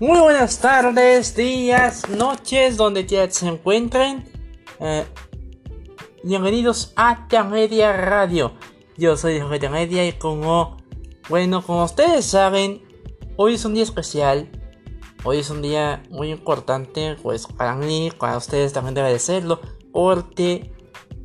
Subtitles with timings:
[0.00, 4.24] Muy buenas tardes, días, noches, donde quiera se encuentren.
[4.80, 5.04] Eh,
[6.24, 8.54] bienvenidos a Media Radio.
[8.96, 10.78] Yo soy Jorge Media y como,
[11.28, 12.80] bueno, como ustedes saben,
[13.36, 14.48] hoy es un día especial.
[15.22, 19.60] Hoy es un día muy importante, pues para mí, para ustedes también debe de serlo,
[19.92, 20.72] porque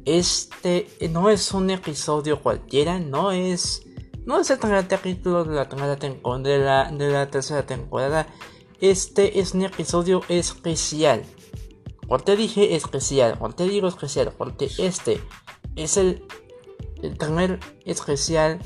[0.03, 3.83] este no es un episodio cualquiera, no es
[4.25, 8.27] no es el tercer capítulo de la tercera temporada.
[8.81, 11.23] Este es un episodio especial.
[12.07, 13.37] ¿Por qué dije especial?
[13.37, 14.31] ¿Por qué digo especial?
[14.37, 15.19] Porque este
[15.75, 16.23] es el,
[17.01, 18.59] el primer especial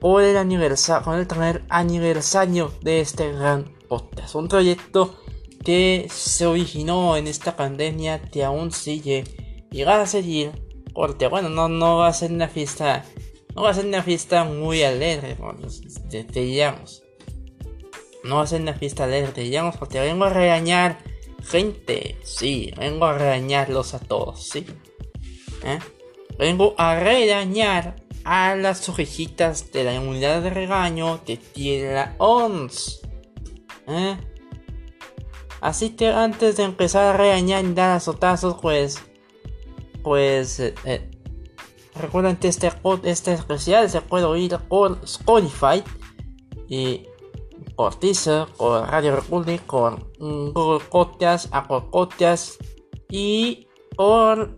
[0.00, 4.34] por el aniversario, con el primer aniversario de este gran podcast.
[4.34, 5.16] Un proyecto
[5.64, 9.24] que se originó en esta pandemia que aún sigue
[9.70, 10.52] y va a seguir.
[10.94, 13.04] Porque bueno, no, no va a ser una fiesta
[13.54, 15.36] no va a ser una fiesta muy alegre,
[16.10, 17.03] te, digamos.
[18.24, 20.98] No va a ser una fiesta alegre, digamos, porque vengo a regañar
[21.44, 22.18] gente.
[22.24, 24.66] Sí, vengo a regañarlos a todos, sí.
[25.62, 25.78] ¿Eh?
[26.38, 33.08] Vengo a regañar a las orejitas de la unidad de regaño de Tierra 11.
[33.88, 34.16] ¿Eh?
[35.60, 39.00] Así que antes de empezar a regañar y dar azotazos, pues.
[40.02, 40.60] Pues.
[40.60, 41.10] Eh, eh
[41.96, 42.72] Recuerden que este,
[43.04, 45.82] este especial se puede oír por Spotify
[46.68, 47.06] y
[47.76, 52.60] por Teaser, por Radio Republic, por Google Podcast, Apple Podcast
[53.10, 54.56] y por.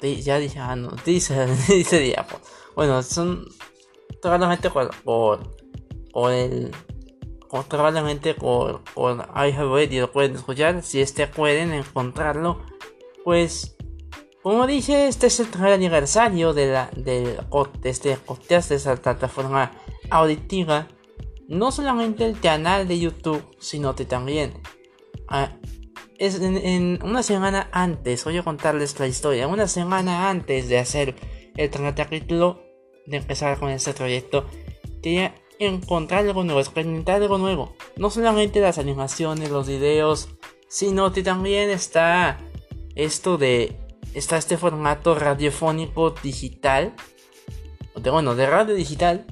[0.00, 2.14] Ya dije, ah, no, Teaser, dice
[2.76, 3.46] Bueno, son
[4.20, 5.56] probablemente por, por,
[6.12, 6.70] por el.
[7.68, 10.82] probablemente por, por iHeartRadio lo pueden escuchar.
[10.82, 12.60] Si este pueden encontrarlo,
[13.24, 13.76] pues
[14.46, 17.36] como dije, este es el primer aniversario de, la, de,
[17.82, 19.72] este podcast de esta plataforma
[20.08, 20.86] auditiva.
[21.48, 24.54] No solamente el canal de YouTube, sino que también
[25.28, 25.52] ah,
[26.18, 31.14] es en, una semana antes, voy a contarles la historia, una semana antes de hacer
[31.56, 32.62] el capítulo,
[33.06, 34.46] de empezar con este proyecto,
[35.02, 37.76] quería encontrar algo nuevo, experimentar algo nuevo.
[37.96, 40.28] No solamente las animaciones, los videos,
[40.68, 42.38] sino que también está
[42.94, 43.76] esto de
[44.14, 46.94] está este formato radiofónico digital,
[47.94, 49.26] de, bueno, de radio digital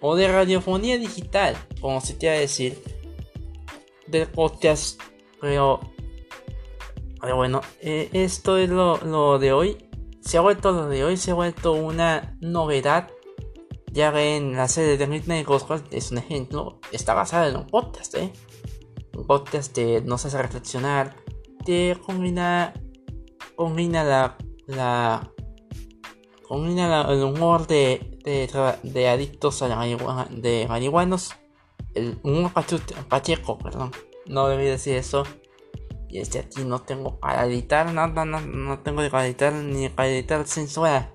[0.00, 2.82] o de radiofonía digital, como se quiera decir,
[4.06, 5.00] del podcast,
[5.40, 5.80] pero,
[7.20, 9.88] pero bueno, eh, esto es lo, de hoy.
[10.20, 13.10] Se ha vuelto lo de hoy, se ha vuelto una novedad.
[13.90, 18.14] Ya ven la serie de Midnight Ghost es un ejemplo, está basada en un podcast,
[18.16, 18.32] ¿eh?
[19.16, 21.16] Un podcast que nos hace reflexionar,
[21.64, 22.74] que combina
[23.58, 24.36] combina la,
[24.66, 25.32] la
[26.48, 31.34] combina el humor de, de, adictos a la marihuana, de marihuanos,
[31.94, 32.52] el humor
[33.08, 33.92] pacheco, perdón,
[34.26, 35.24] no debí decir eso.
[36.10, 39.90] Y este aquí no tengo para editar, no, no, no, no tengo para editar ni
[39.90, 41.12] para editar censura.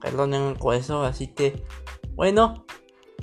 [0.00, 1.62] Perdonen por eso, así que,
[2.14, 2.64] bueno,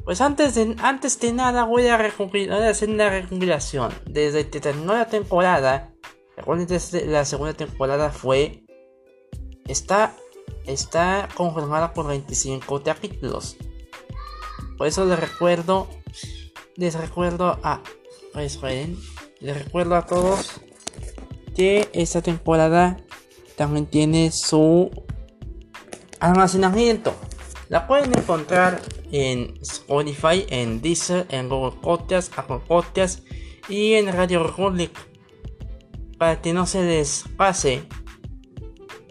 [0.05, 3.91] pues antes de, antes de nada voy a, voy a hacer una recompilación.
[4.05, 5.93] Desde que terminó la temporada
[6.39, 8.63] Recuerden que la segunda temporada fue.
[9.67, 10.15] Está.
[10.69, 13.57] Está conformada por 25 capítulos.
[14.77, 15.87] Por eso les recuerdo.
[16.75, 17.81] Les recuerdo a.
[18.35, 20.61] Les recuerdo a todos
[21.55, 22.97] que esta temporada
[23.55, 24.91] también tiene su
[26.19, 27.15] almacenamiento.
[27.69, 28.79] La pueden encontrar
[29.11, 33.23] en Spotify, en Deezer, en Google Podcasts, Apple Podcasts
[33.67, 34.91] y en Radio Republic
[36.19, 37.87] para que no se les pase.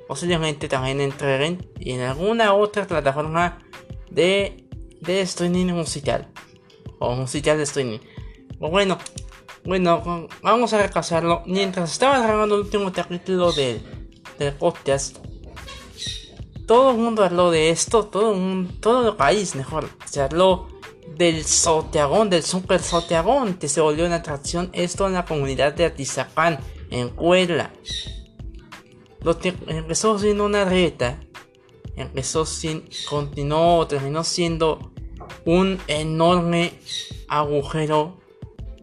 [0.09, 3.59] Posiblemente también entren en alguna otra plataforma
[4.11, 4.67] de,
[5.03, 6.27] de streaming musical.
[6.99, 7.99] O musical de streaming.
[8.59, 8.99] bueno,
[9.65, 11.43] bueno, vamos a recasarlo.
[11.45, 13.83] Mientras estaba grabando el último capítulo del,
[14.39, 15.19] del podcast,
[16.67, 20.69] todo el mundo habló de esto, todo, un, todo el país, mejor, se habló
[21.17, 25.85] del soteagón, del super soteagón, que se volvió una atracción, esto en la comunidad de
[25.85, 26.61] Atizapán
[26.91, 27.73] en Cuela.
[29.67, 31.21] Empezó siendo una reta,
[31.97, 34.93] empezó sin, continuó, terminó siendo
[35.45, 36.73] un enorme
[37.29, 38.21] agujero,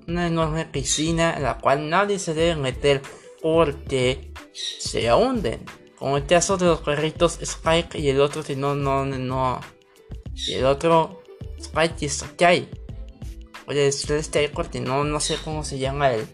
[0.08, 3.02] una enorme piscina en la cual nadie se debe meter
[3.42, 5.66] porque se hunden.
[5.98, 9.62] Como el caso de los perritos Spike y el otro que no, no, no.
[10.36, 11.24] Y el otro
[11.58, 12.70] Spike y Sky.
[13.68, 16.28] Oye, este porque no, no sé cómo se llama el,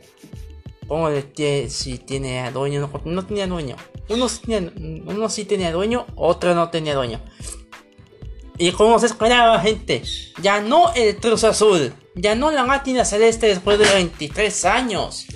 [0.91, 3.77] Pongo que si tiene dueño no, tenía dueño.
[4.09, 4.27] Uno,
[5.05, 7.21] uno sí tenía dueño, otro no tenía dueño.
[8.57, 10.03] Y como se esperaba, gente,
[10.41, 10.61] ya
[10.93, 15.27] el Cruz Azul, ganó la máquina celeste después de 23 años.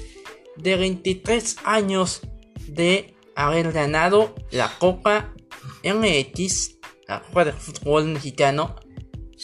[0.57, 2.19] De 23 años
[2.67, 5.33] de haber ganado la Copa
[5.85, 8.75] MX, la Copa de Fútbol Mexicano,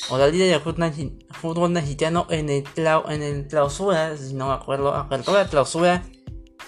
[0.09, 4.93] o la Liga de Fútbol Mexicano en el, en el clausura, si no me acuerdo,
[4.93, 6.03] apertura clausura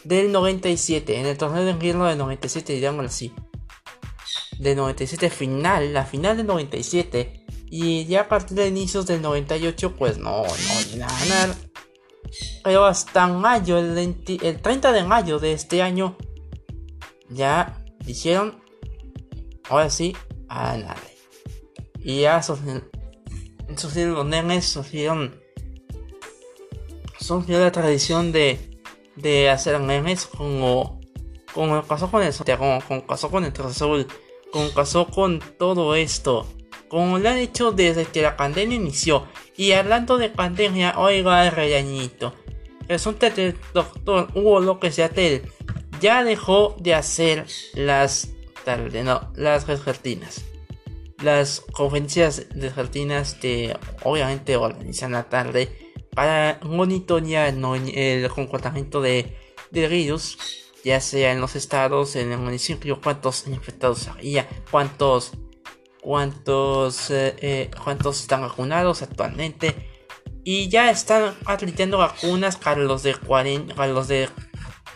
[0.03, 3.33] del 97, en el torneo de invierno del 97, digámoslo así.
[4.59, 7.44] De 97 final, la final del 97
[7.75, 11.56] y ya a partir de inicios del 98, pues no, no ganar.
[12.63, 16.15] Pero hasta mayo, el, el 30 de mayo de este año,
[17.30, 18.62] ya dijeron,
[19.69, 20.15] ahora sí,
[20.47, 20.97] a ganar.
[21.97, 22.44] Y ya
[23.75, 25.42] surgieron los nenes, surgieron,
[27.48, 28.80] la tradición de,
[29.15, 31.00] de hacer memes como,
[31.54, 34.07] como pasó con el Santiago, como pasó con el Azul,
[34.51, 36.48] como pasó con todo esto
[36.94, 39.25] como lo han hecho desde que la pandemia inició.
[39.57, 42.36] Y hablando de pandemia, oiga el regañito.
[42.88, 45.42] Resulta que el doctor Hugo López Yatel
[46.00, 48.30] ya dejó de hacer las
[48.63, 50.45] tarde, no, las vespertinas.
[51.24, 59.36] Las conferencias vespertinas que obviamente organizan la tarde para monitorear el comportamiento de,
[59.72, 60.38] de virus,
[60.84, 65.31] ya sea en los estados, en el municipio, cuántos infectados había, cuántos
[66.04, 69.90] cuántos, eh, eh, cuántos están vacunados actualmente.
[70.44, 74.30] Y ya están admitiendo vacunas para los de 40, para los de,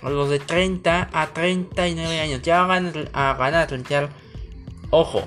[0.04, 2.42] los de 30 a 39 años.
[2.42, 3.68] Ya van a, van a
[4.90, 5.24] Ojo,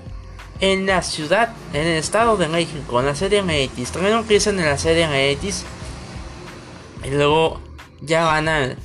[0.61, 4.67] en la ciudad, en el estado de México, en la CDMX, todavía no empiezan en
[4.67, 5.65] la CDMX.
[7.05, 7.61] Y luego
[8.03, 8.77] ya van a,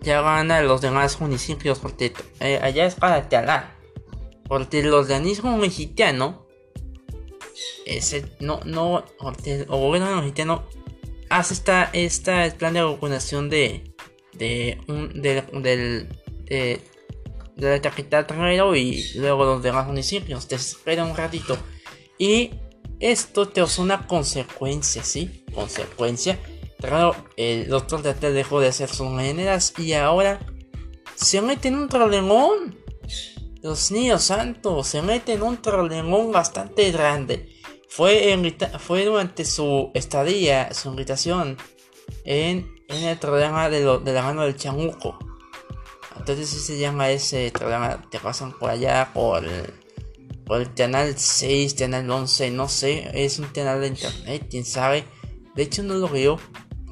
[0.00, 3.74] ya van a los demás municipios, porque eh, allá es para Tealá.
[4.48, 6.46] Porque el organismo mexicano,
[7.84, 9.04] ese, no, no,
[9.44, 10.64] el gobierno mexicano
[11.30, 13.94] hace esta, esta plan de vacunación de,
[14.34, 16.08] de, un, de, del,
[16.44, 16.80] de,
[17.56, 18.26] de la capital
[18.76, 20.48] y luego los demás municipios.
[20.48, 21.56] Te espera un ratito.
[22.18, 22.50] Y
[23.00, 25.44] esto te hace una consecuencia, ¿sí?
[25.54, 26.38] Consecuencia.
[26.78, 30.40] Claro, el doctor de dejó de hacer sus maneras y ahora
[31.14, 32.78] se mete en un problemón.
[33.62, 37.48] Los niños santos se meten en un problemón bastante grande.
[37.88, 38.36] Fue,
[38.78, 41.56] fue durante su estadía, su invitación
[42.24, 45.18] en, en el programa de, de la mano del chamuco.
[46.22, 48.00] Entonces se llama ese programa.
[48.08, 53.10] Te pasan por allá por el, canal 6, canal 11, no sé.
[53.12, 55.04] Es un canal de internet, quién sabe.
[55.56, 56.38] De hecho no lo veo.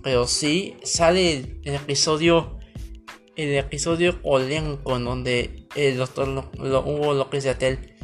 [0.03, 2.59] Pero sí sale el episodio
[3.37, 7.94] el episodio Olenco, en donde el doctor Hugo López de Atel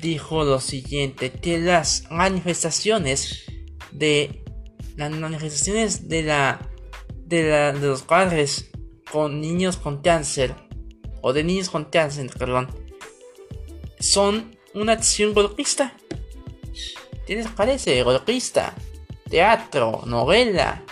[0.00, 3.44] dijo lo siguiente: que las manifestaciones
[3.92, 4.42] de
[4.96, 6.68] las manifestaciones de la
[7.24, 8.72] de, la, de los padres
[9.12, 10.54] con niños con cáncer
[11.22, 12.68] o de niños con cáncer, perdón,
[13.98, 15.94] son una acción golpista.
[17.26, 18.02] ¿Qué les parece?
[18.02, 18.74] Golpista,
[19.30, 20.82] teatro, novela.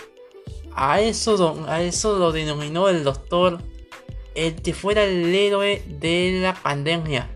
[0.73, 3.59] A eso, a eso lo denominó el doctor
[4.33, 7.29] el que fuera el héroe de la pandemia.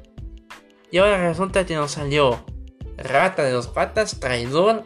[0.91, 2.45] Y ahora resulta que nos salió
[2.97, 4.85] rata de los patas, traidor,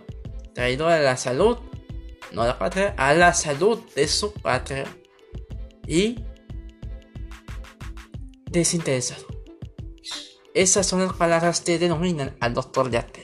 [0.55, 1.57] traidor a la salud,
[2.31, 4.85] no a la patria, a la salud de su patria.
[5.85, 6.23] Y
[8.49, 9.25] desinteresado.
[10.53, 13.21] Esas son las palabras que denominan al doctor Yate.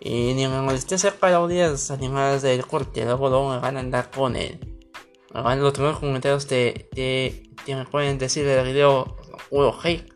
[0.00, 4.36] Y ni me molesté hacer parodias animadas del corte, luego, me van a andar con
[4.36, 4.58] él.
[5.32, 9.16] Hagan los primeros comentarios de, de, que me pueden decir del video
[9.48, 10.06] juego hey.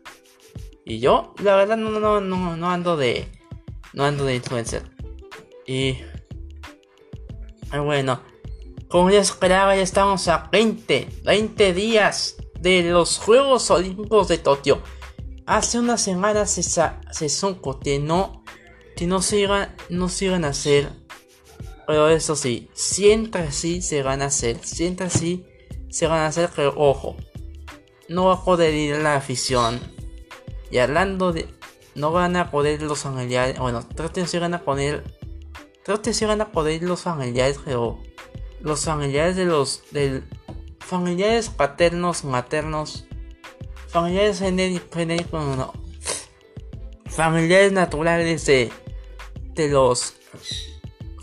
[0.85, 3.27] Y yo, la verdad, no, no, no, no ando de.
[3.93, 4.83] No ando de influencer.
[5.65, 5.97] Y.
[7.71, 8.21] Bueno,
[8.87, 14.81] como ya esperaba, ya estamos a 20, 20 días de los Juegos Olímpicos de Tokio.
[15.45, 18.43] Hace unas semanas se, se sonco que no,
[18.95, 20.91] que no se iban, no se a hacer
[21.87, 24.59] pero eso sí, siempre sí se van a hacer.
[24.61, 25.45] Siempre sí
[25.89, 27.15] se van a hacer, pero ojo.
[28.09, 29.79] No va a poder ir la afición.
[30.69, 31.47] Y hablando de.
[31.95, 33.57] No van a poder los familiares.
[33.57, 35.01] Bueno, traten se van a poner.
[35.85, 37.97] Traten se van a poder los familiares, pero.
[38.59, 39.83] Los familiares de los.
[39.91, 40.25] Del,
[40.87, 43.05] familiares paternos, maternos.
[43.87, 45.73] Familiares genéricos, no.
[47.05, 48.71] Familiares naturales de.
[49.53, 50.17] De los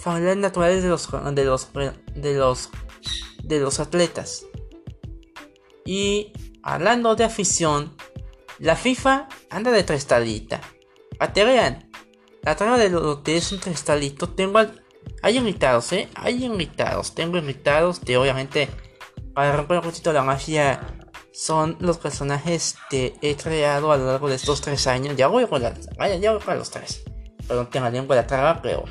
[0.04, 1.72] familiares naturales de los, de los,
[2.14, 2.70] de los,
[3.42, 4.44] de los atletas.
[5.86, 7.96] Y hablando de afición,
[8.58, 10.60] la FIFA anda de estadita.
[11.18, 11.90] A te vean,
[12.42, 14.60] la trama de lo que es un trestalito, tengo,
[15.22, 16.10] Hay invitados, ¿eh?
[16.16, 17.14] Hay invitados.
[17.14, 18.68] Tengo invitados de obviamente
[19.34, 20.80] para romper un poquito la magia
[21.32, 25.16] son los personajes que he creado a lo largo de estos tres años.
[25.16, 25.74] Ya voy con la,
[26.16, 27.02] ya voy con los tres.
[27.46, 28.84] Perdón, tengo la lengua la traba, pero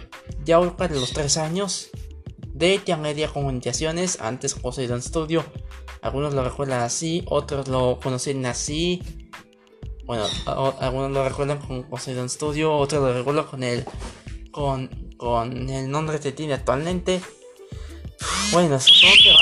[0.44, 1.90] ya voy con los tres años
[2.54, 5.44] de Media Comunicaciones, antes Poseidon Studio.
[6.02, 9.02] Algunos lo recuerdan así, otros lo conocen así.
[10.06, 10.26] Bueno,
[10.80, 13.86] algunos lo recuerdan con Poseidon Studio, otros lo recuerdan con el
[14.52, 17.22] con, con el nombre que tiene actualmente.
[18.52, 19.40] Bueno, eso es otro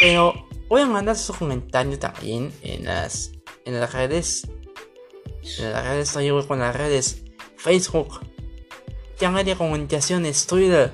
[0.00, 3.32] Pero pueden mandar su comentario también en las
[3.66, 4.48] en las redes.
[5.58, 7.22] En las redes estoy con las redes.
[7.56, 8.20] Facebook,
[9.20, 10.92] Media Comunicaciones, Twitter.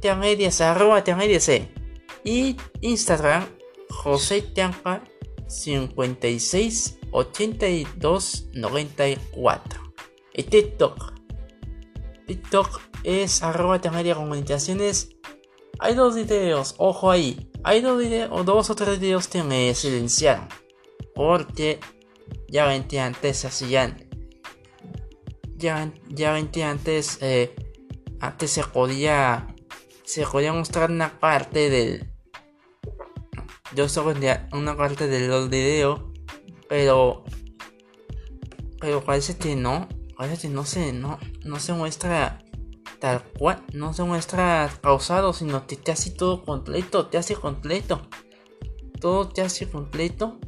[0.00, 1.50] Tianedias, arroba Tianedias
[2.24, 3.46] y Instagram
[3.88, 5.04] José Tianca
[5.46, 9.94] 56 82 94
[10.34, 11.12] y TikTok.
[12.26, 15.10] TikTok es arroba Tianmedia Comunicaciones
[15.82, 20.48] hay dos videos, ojo ahí hay dos videos, dos o tres videos que me silenciaron
[21.14, 21.80] porque
[22.48, 24.08] ya vente antes hacían
[25.56, 27.54] ya, ya vente antes eh,
[28.20, 29.52] antes se podía
[30.12, 32.12] se podía mostrar una parte del.
[33.74, 34.14] Yo solo
[34.52, 36.12] una parte del video,
[36.68, 37.24] pero.
[38.78, 39.88] Pero parece que no.
[40.18, 42.41] Parece que no se, no, no se muestra
[43.02, 43.64] tal cual.
[43.72, 47.08] No se muestra pausado, sino que te hace todo completo.
[47.08, 48.08] Te hace completo.
[49.00, 50.38] Todo te hace completo.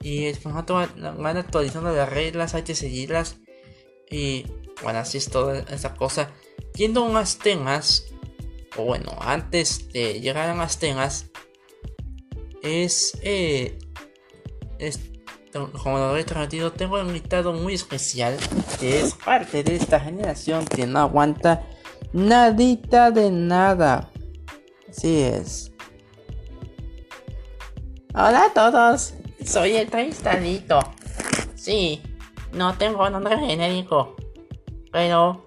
[0.00, 3.36] Y el formato van actualizando las reglas, hay que seguirlas.
[4.10, 4.46] Y
[4.82, 6.32] bueno, así es toda esa cosa.
[6.74, 8.06] Yendo más temas,
[8.76, 11.26] o bueno, antes de llegar a las temas,
[12.60, 13.78] es, eh,
[15.52, 18.36] como lo he transmitido, tengo un invitado muy especial
[18.78, 21.62] que es parte de esta generación que no aguanta
[22.12, 24.10] nadita de nada.
[24.88, 25.72] Así es.
[28.14, 29.14] Hola a todos,
[29.44, 30.80] soy el Tristadito.
[31.54, 32.02] Sí,
[32.52, 34.16] no tengo nombre genérico,
[34.90, 35.46] pero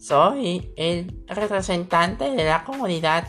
[0.00, 3.28] soy el representante de la comunidad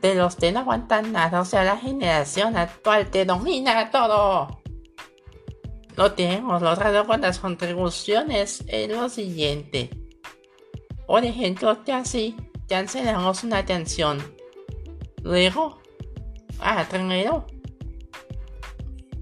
[0.00, 4.63] de los que no aguantan nada, o sea, la generación actual te domina todo.
[5.96, 9.90] Lo tenemos logrado con las contribuciones en lo siguiente.
[11.06, 12.36] Por ejemplo, así
[12.68, 14.18] cancelamos una atención.
[15.22, 15.80] Luego,
[16.58, 17.46] ah, primero.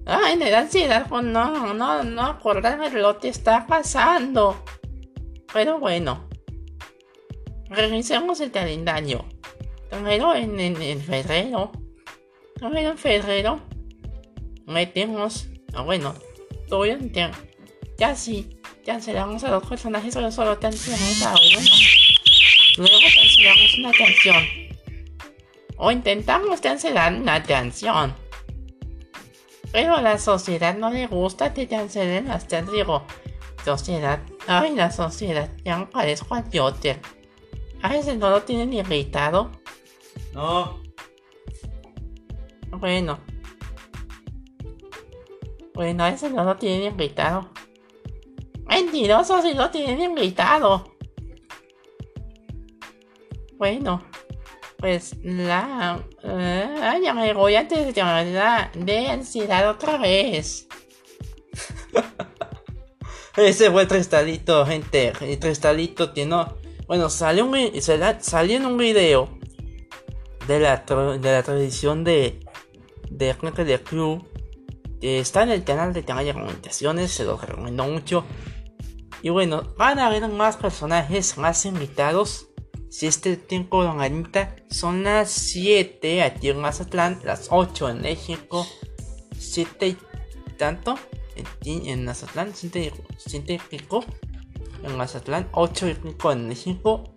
[0.07, 4.65] Ay, me da ansiedad por no, no, no acordarme lo que está pasando.
[5.53, 6.29] Pero bueno,
[7.73, 9.25] Revisemos el calendario.
[9.89, 11.73] Primero en, en, febrero.
[12.55, 13.61] Primero en febrero.
[14.67, 15.49] Metemos.
[15.73, 16.15] Ah, bueno.
[17.99, 18.59] Ya, sí.
[18.87, 21.69] Cancelamos a los personajes, pero solo cancelamos a uno.
[22.79, 24.45] Luego cancelamos una canción.
[25.77, 28.15] O intentamos cancelar una canción.
[29.71, 33.07] Pero a la sociedad no le gusta que cancelen las digo.
[33.65, 34.21] Sociedad.
[34.47, 35.51] Ay, la sociedad.
[35.65, 37.01] Ya parezco al Jotter.
[37.83, 39.53] Ah, ese no lo tienen irritado.
[40.33, 40.83] No.
[42.71, 43.32] Bueno.
[45.75, 47.51] Bueno, ese no lo tienen irritado.
[48.67, 50.95] Mentiroso si lo tienen invitado.
[53.57, 54.03] Bueno.
[54.79, 56.03] Pues la...
[56.25, 60.67] Uh, ya me voy antes de la de ansiedad otra vez.
[63.37, 65.13] Ese fue tristalito, gente.
[65.21, 67.57] El tristalito no bueno, salió, un,
[68.21, 69.39] salió en un video
[70.47, 72.41] de la, de la tradición de,
[73.09, 74.27] de gente de Club.
[75.03, 78.25] Está en el canal de Canalla Comunicaciones, se los recomiendo mucho.
[79.21, 82.49] Y bueno, van a haber más personajes, más invitados.
[82.89, 88.67] Si este tiempo longanita son las 7 aquí en Mazatlán, las 8 en México,
[89.39, 89.97] 7 y
[90.57, 90.97] tanto
[91.65, 92.93] en, en Mazatlán, 7
[93.49, 94.05] y pico
[94.83, 97.15] en Mazatlán, 8 y 5 en México,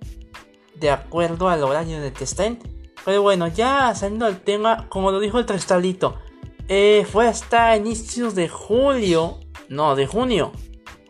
[0.76, 2.60] de acuerdo al horario de que estén.
[3.04, 6.20] Pero bueno, ya saliendo del tema, como lo dijo el Tristalito,
[6.68, 10.52] eh, fue hasta inicios de julio, no, de junio,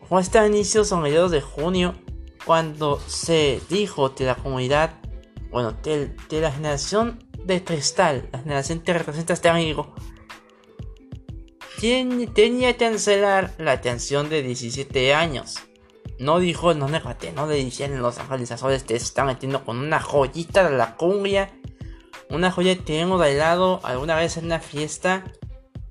[0.08, 1.94] fue hasta inicios o mediados de junio,
[2.44, 5.00] cuando se dijo que la comunidad,
[5.50, 9.94] bueno, de, la generación de cristal, la generación que representa este amigo,
[12.34, 15.56] tenía que cancelar la atención de 17 años.
[16.18, 20.68] No dijo no negate, no le dijeron los azules te está metiendo con una joyita
[20.68, 21.50] de la cumbia.
[22.30, 25.24] Una joya que hemos bailado alguna vez en una fiesta,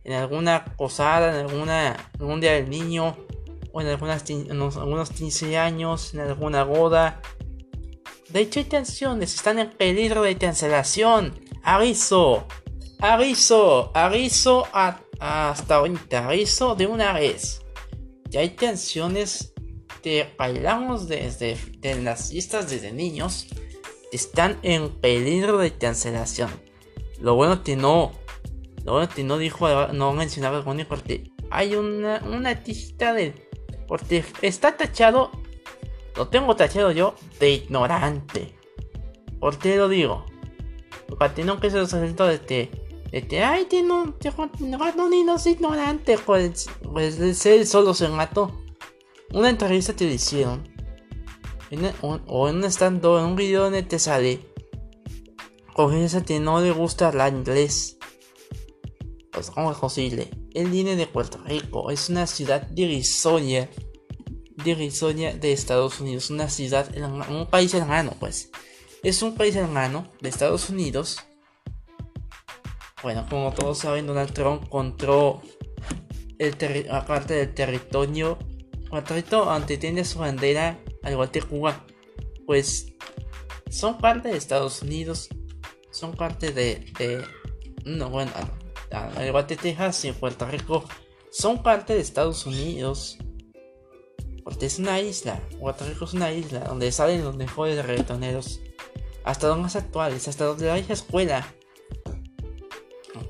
[0.05, 3.17] en alguna posada, en alguna algún día del niño,
[3.74, 4.24] o en, algunas,
[4.77, 7.21] algunos 15 años, en alguna boda.
[8.29, 11.38] De hecho, hay canciones están en peligro de cancelación.
[11.63, 12.47] Aviso,
[13.00, 17.62] aviso, aviso hasta ahorita, aviso de una vez.
[18.29, 19.53] Ya hay canciones
[20.01, 23.47] que bailamos desde de las listas desde niños
[24.12, 26.50] están en peligro de cancelación.
[27.19, 28.12] Lo bueno que no,
[28.93, 33.33] bueno que no dijo, no mencionaba el porque hay una, una tijita de,
[33.87, 35.31] porque está tachado,
[36.15, 38.55] lo tengo tachado yo de ignorante.
[39.39, 40.25] ¿Por qué lo digo?
[41.07, 42.71] Porque no que se los asento de que,
[43.11, 44.15] de que, ay, no,
[44.95, 48.51] no, ni no es ignorante, pues, pues él solo se mató.
[49.33, 50.75] Una entrevista le hicieron
[52.31, 54.39] o en un estando en un video donde te sale
[56.03, 57.97] esa que no le gusta hablar inglés.
[59.35, 60.29] Pues cómo es posible.
[60.53, 63.69] Él viene de Puerto Rico, es una ciudad dirisoria,
[64.55, 66.89] de Estados Unidos, una ciudad,
[67.29, 68.49] un país hermano, pues.
[69.03, 71.19] Es un país hermano de Estados Unidos.
[73.03, 75.41] Bueno, como todos saben, Donald Trump encontró
[76.39, 76.55] el
[76.87, 78.39] la parte del territorio,
[79.05, 81.85] territorio ante tiene su bandera al igual que Cuba,
[82.45, 82.93] pues
[83.69, 85.29] son parte de Estados Unidos,
[85.91, 87.25] son parte de,
[87.83, 88.31] no bueno,
[88.91, 90.85] al igual que Texas y Puerto Rico,
[91.31, 93.17] son parte de Estados Unidos.
[94.43, 98.59] Porque es una isla, Puerto Rico es una isla donde salen los mejores reggaetoneros,
[99.23, 101.45] hasta los más actuales, hasta los de la vieja escuela.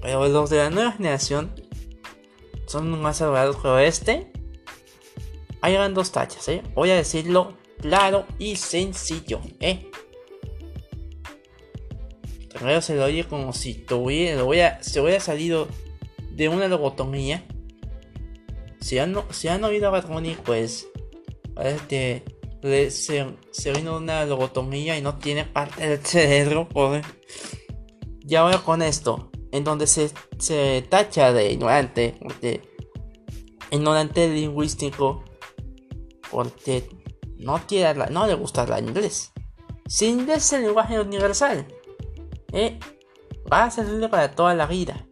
[0.01, 1.55] Pero los de la nueva generación
[2.67, 4.31] son más salvados, pero este,
[5.62, 6.62] hay dos tachas, ¿eh?
[6.75, 9.89] Voy a decirlo claro y sencillo, ¿eh?
[12.55, 15.67] Primero se lo oye como si tuviera, hubiera, se hubiera salido
[16.31, 17.43] de una lobotomía.
[18.79, 20.05] Si han, si han oído a Bad
[20.45, 20.88] pues
[21.53, 27.01] parece que se, se vino una lobotomía y no tiene parte del cerebro, pobre.
[28.21, 32.61] Y ahora con esto, en donde se, se tacha de ignorante, de
[33.70, 35.25] ignorante lingüístico,
[36.31, 36.87] porque
[37.37, 39.33] no, quiere no le gusta hablar inglés.
[39.87, 41.68] Si inglés es el lenguaje universal,
[42.55, 42.79] eh,
[43.51, 45.05] va a servirle para toda la vida.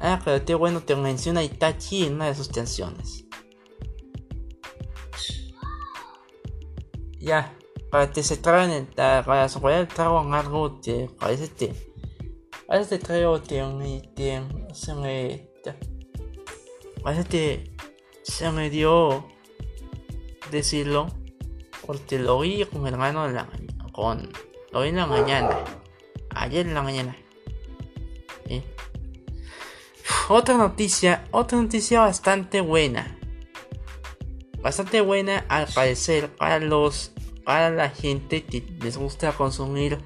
[0.00, 3.26] Ah, pero qué bueno te menciona Itachi en una de sus canciones.
[7.20, 7.54] Ya,
[7.90, 9.46] para que se el, para
[9.80, 11.74] el trago algo que parece que
[12.66, 15.50] parece que traigo que se me
[17.02, 17.76] parece que
[18.22, 19.26] se me dio
[20.50, 21.08] decirlo
[21.86, 23.48] porque lo vi con mi hermano en la
[23.92, 24.30] con
[24.70, 25.64] lo vi en la mañana.
[26.38, 27.16] Ayer en la mañana.
[30.28, 33.18] Otra noticia, otra noticia bastante buena.
[34.60, 37.12] Bastante buena al parecer para los
[37.44, 39.98] para la gente que les gusta consumir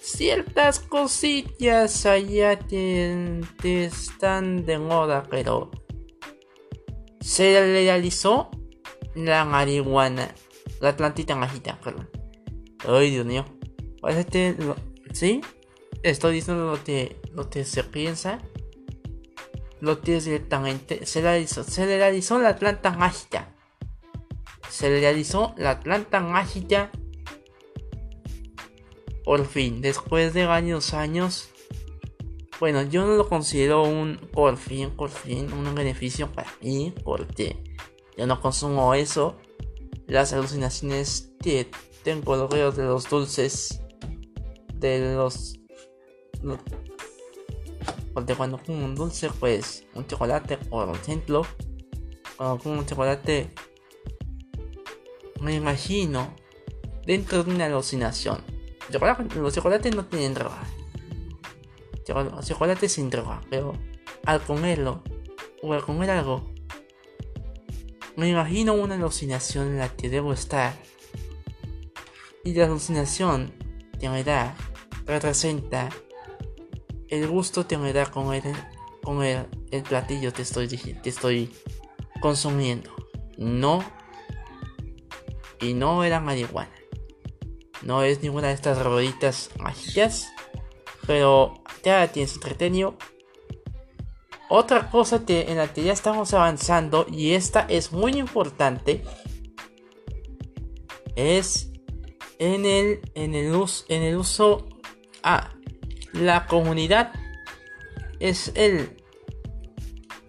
[0.00, 5.70] ciertas cosillas allá que, están de moda, pero
[7.20, 8.50] se realizó
[9.14, 10.34] la marihuana
[10.80, 12.08] la Atlantita mágica, perdón.
[12.86, 13.44] Ay, Dios mío.
[14.08, 14.56] Este,
[15.12, 15.40] ¿Sí?
[16.02, 18.40] Estoy diciendo lo que, lo que se piensa.
[19.80, 21.06] Lo que es directamente.
[21.06, 23.54] Se realizó, se realizó la planta mágica.
[24.68, 26.90] Se realizó la planta mágica.
[29.24, 31.50] Por fin, después de varios años.
[32.58, 36.94] Bueno, yo no lo considero un por fin, por fin, un beneficio para mí.
[37.04, 37.56] Porque
[38.16, 39.36] yo no consumo eso
[40.06, 41.70] las alucinaciones que
[42.02, 43.80] tengo los de los dulces
[44.74, 45.60] de los
[48.14, 51.46] porque cuando como un dulce pues un chocolate por ejemplo
[52.36, 53.50] cuando como un chocolate
[55.40, 56.34] me imagino
[57.06, 58.42] dentro de una alucinación.
[59.36, 60.62] Los chocolates no tienen droga.
[62.06, 63.72] Los chocolates sin droga pero
[64.26, 65.02] al comerlo
[65.62, 66.50] o al comer algo
[68.16, 70.74] me imagino una alucinación en la que debo estar.
[72.44, 73.52] Y la alucinación
[73.98, 74.56] te me da,
[75.06, 75.88] representa
[77.10, 78.42] el gusto me da con el,
[79.02, 81.52] con el, el platillo que estoy, que estoy
[82.20, 82.90] consumiendo.
[83.36, 83.84] No.
[85.60, 86.70] Y no era marihuana.
[87.82, 90.28] No es ninguna de estas rueditas mágicas.
[91.06, 92.96] Pero ya tienes entretenido
[94.52, 99.04] otra cosa que, en la que ya estamos avanzando y esta es muy importante
[101.14, 101.70] es
[102.40, 103.54] en el, en el,
[103.88, 104.66] en el uso
[105.22, 105.54] a
[106.12, 107.12] la comunidad
[108.18, 108.96] es el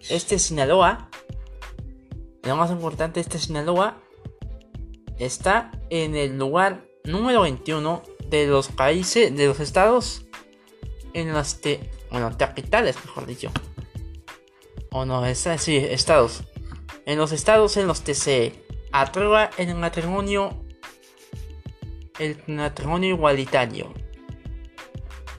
[0.09, 1.09] este Sinaloa
[2.43, 4.01] lo más importante este Sinaloa
[5.19, 10.25] está en el lugar número 21 de los países, de los estados
[11.13, 13.51] en las que, bueno, capitales, mejor dicho.
[14.91, 16.43] O no, es así, estados.
[17.05, 18.53] En los estados en los que se
[18.91, 20.63] aprueba el matrimonio,
[22.19, 23.93] el matrimonio igualitario.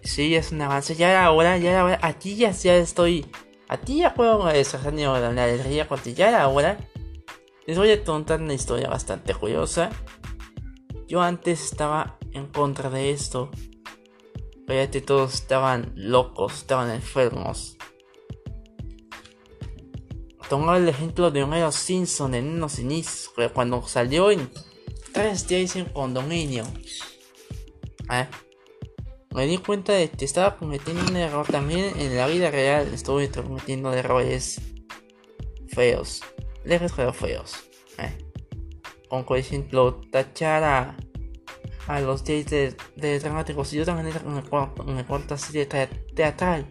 [0.02, 0.94] Sí, es un avance.
[0.96, 3.26] Ya ahora, ya ahora, aquí ya, ya estoy.
[3.68, 6.78] Aquí ya puedo deshacer la alegría porque ya ahora
[7.66, 9.90] les voy a contar una historia bastante curiosa.
[11.06, 13.50] Yo antes estaba en contra de esto.
[14.66, 17.76] Que todos estaban locos, estaban enfermos.
[20.48, 24.50] Tomar el ejemplo de Homero Simpson en unos inicios, cuando salió en
[25.12, 26.64] tres días en condominio.
[28.10, 28.26] ¿Eh?
[29.34, 32.92] Me di cuenta de que estaba cometiendo un error también en la vida real.
[32.92, 34.60] Estuve cometiendo errores
[35.68, 36.22] feos
[36.64, 37.54] leves pero feos.
[37.98, 38.18] Eh.
[39.08, 45.04] Como por ejemplo, tachar a, los gays de, de dramáticos y de otra manera me
[45.04, 45.66] corta así de
[46.14, 46.66] teatral.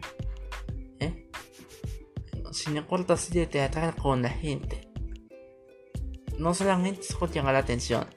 [1.00, 1.30] ¿eh?
[2.88, 4.90] Corta así de teatral con la gente.
[6.38, 8.08] No solamente es por llamar la atención,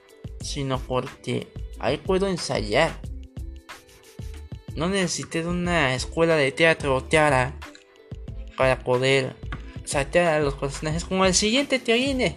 [0.41, 2.99] sino porque ahí puedo ensayar.
[4.77, 7.55] No necesité de una escuela de teatro o teatro
[8.57, 9.37] para poder
[9.85, 12.37] saltear a los personajes como el siguiente viene.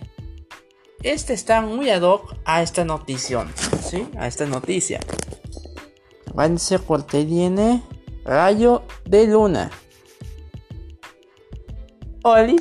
[1.04, 3.48] Este está muy ad hoc a esta noticia.
[3.82, 4.08] ¿Sí?
[4.18, 5.00] A esta noticia.
[6.34, 7.82] Vance porque viene
[8.24, 9.72] Rayo de Luna.
[12.24, 12.54] ¡Hola,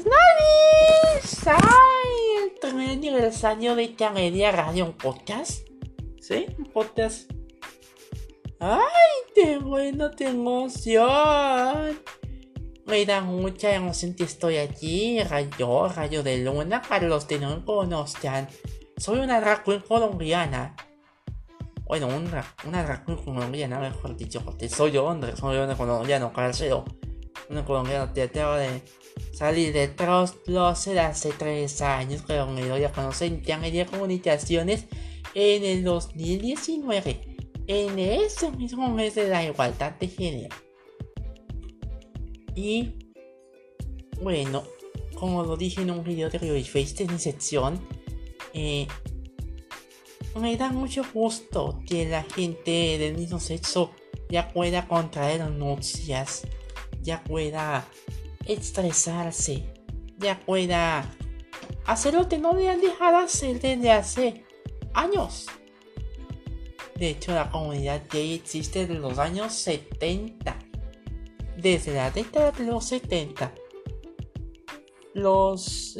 [1.47, 2.45] ¡Ay!
[2.45, 5.67] El primer aniversario de Media Radio, un podcast.
[6.21, 6.47] ¿Sí?
[6.59, 7.36] Un podcast.
[8.59, 8.81] ¡Ay!
[9.35, 12.01] ¡Qué bueno, ¡Qué emoción!
[12.87, 17.65] Me da mucha emoción que estoy allí, rayo, rayo de luna, para los que no
[17.65, 18.49] conozcan.
[18.97, 20.75] Soy una drag colombiana.
[21.85, 26.85] Bueno, una, una drag colombiana, mejor dicho, porque soy hombre, soy un colombiano, calcero.
[27.51, 28.83] Un colombiano que acaba de
[29.33, 29.93] salir de
[30.47, 34.87] los hace tres años, pero me doy a conocer en media comunicaciones
[35.35, 37.36] en el 2019,
[37.67, 40.57] en ese mismo mes de la igualdad de género.
[42.55, 42.95] Y
[44.23, 44.65] bueno,
[45.19, 47.81] como lo dije en un video de de mi sección,
[48.55, 48.87] eh,
[50.41, 53.93] me da mucho gusto que la gente del mismo sexo
[54.29, 56.47] ya pueda contraer noticias,
[57.03, 57.87] ya pueda
[58.47, 59.65] estresarse,
[60.19, 61.11] ya pueda
[61.87, 64.45] hacer lo que no le han dejado hacer desde hace
[64.95, 65.47] años.
[66.99, 70.59] De hecho, la comunidad gay existe desde los años 70
[71.57, 73.53] desde la década de los 70,
[75.15, 75.99] los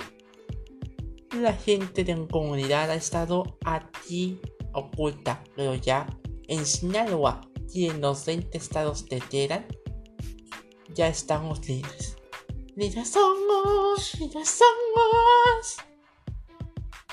[1.33, 4.41] la gente de la comunidad ha estado aquí
[4.73, 6.07] oculta, pero ya
[6.49, 7.41] en Sinaloa
[7.73, 9.67] y en los 20 estados de Teherán
[10.95, 12.17] ya estamos libres.
[12.75, 15.77] Libres somos, libres somos,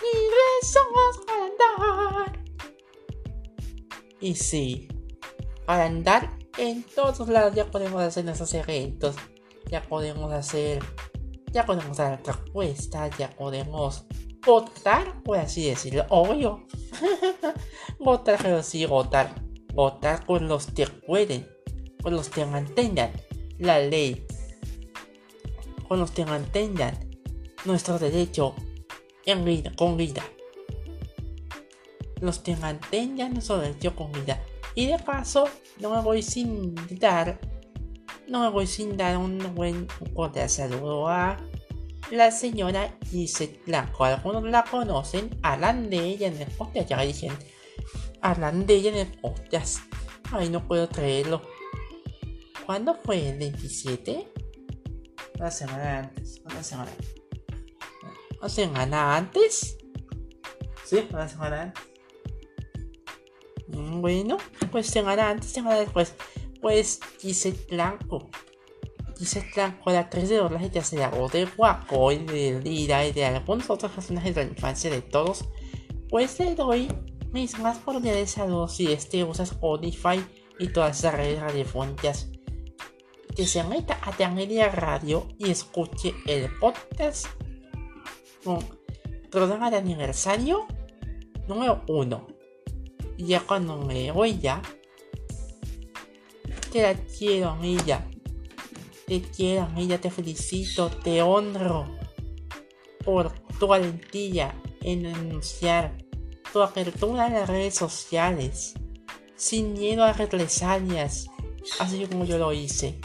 [0.02, 2.43] libres somos para andar.
[4.24, 4.88] Y sí,
[5.66, 9.18] para andar en todos lados ya podemos hacer nuestros eventos,
[9.70, 10.82] ya podemos hacer,
[11.52, 14.06] ya podemos dar propuestas, ya podemos
[14.46, 16.66] votar, por así decirlo, obvio.
[18.00, 19.36] votar, pero sí votar,
[19.74, 21.46] votar con los que pueden,
[22.02, 23.12] con los que mantengan
[23.60, 24.26] la ley,
[25.90, 26.98] con los que mantengan
[27.66, 28.56] nuestro derecho
[29.26, 30.24] en vida, con vida.
[32.24, 34.42] Los que mantengan nuestro derecho con vida
[34.76, 35.44] y de paso,
[35.82, 37.38] no me voy sin dar,
[38.30, 41.38] no me voy sin dar un buen cordial saludo a
[42.12, 44.06] la señora Gisette Blanco.
[44.06, 47.34] Algunos la conocen, hablan de ella en el podcast, ya dicen,
[48.22, 49.80] hablan de ella en el podcast.
[50.32, 51.42] Ay, no puedo traerlo.
[52.66, 53.32] ¿Cuándo fue?
[53.32, 54.32] ¿El 27?
[55.40, 56.42] Una semana antes.
[56.46, 56.92] Una semana.
[58.40, 59.78] Una semana antes.
[60.86, 61.93] Sí, una semana antes.
[63.68, 64.38] Mm, bueno,
[64.72, 66.16] pues semana antes, semana después,
[66.62, 68.30] pues quise Blanco.
[69.18, 73.12] Quise Blanco, la actriz de doblaje de hace la de Guaco y de Lira y
[73.12, 75.46] de algunos otros personajes de la infancia de todos,
[76.10, 76.88] pues le doy
[77.32, 80.24] mis más cordiales saludos si este usa Spotify
[80.60, 82.30] y todas esas redes radiofónicas.
[83.36, 87.26] Que se meta a Media Radio y escuche el podcast
[88.44, 88.60] con
[89.32, 90.68] programa de aniversario
[91.48, 92.33] número 1
[93.26, 94.62] ya cuando me voy ya,
[96.72, 98.08] te la quiero, amiga.
[99.06, 101.86] Te quiero, amiga, te felicito, te honro
[103.04, 105.96] por tu valentía en anunciar
[106.52, 108.74] tu apertura en las redes sociales,
[109.36, 111.28] sin miedo a represalias,
[111.80, 113.00] así como yo lo hice.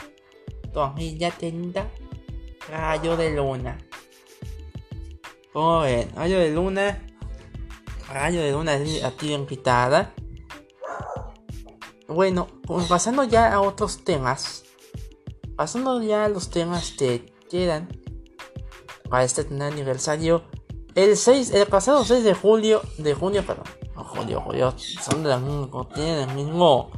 [0.72, 1.90] Tu amiga tenda
[2.68, 3.78] rayo de luna.
[5.52, 7.06] Como ven, rayo de luna,
[8.08, 10.14] rayo de luna a ti invitada.
[12.08, 14.64] Bueno, pues pasando ya a otros temas,
[15.56, 17.88] pasando ya a los temas que quedan
[19.10, 20.42] para este aniversario,
[20.94, 25.28] el 6, el pasado 6 de julio, de junio, perdón, no, julio, julio, son de
[25.28, 26.90] la misma, tienen el mismo,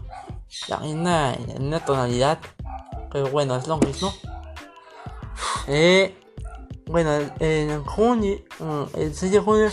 [0.69, 2.39] la misma, la misma tonalidad,
[3.11, 4.13] pero bueno, es lo mismo.
[5.67, 6.17] Eh,
[6.87, 9.71] bueno, en junio, mm, el 6 de julio,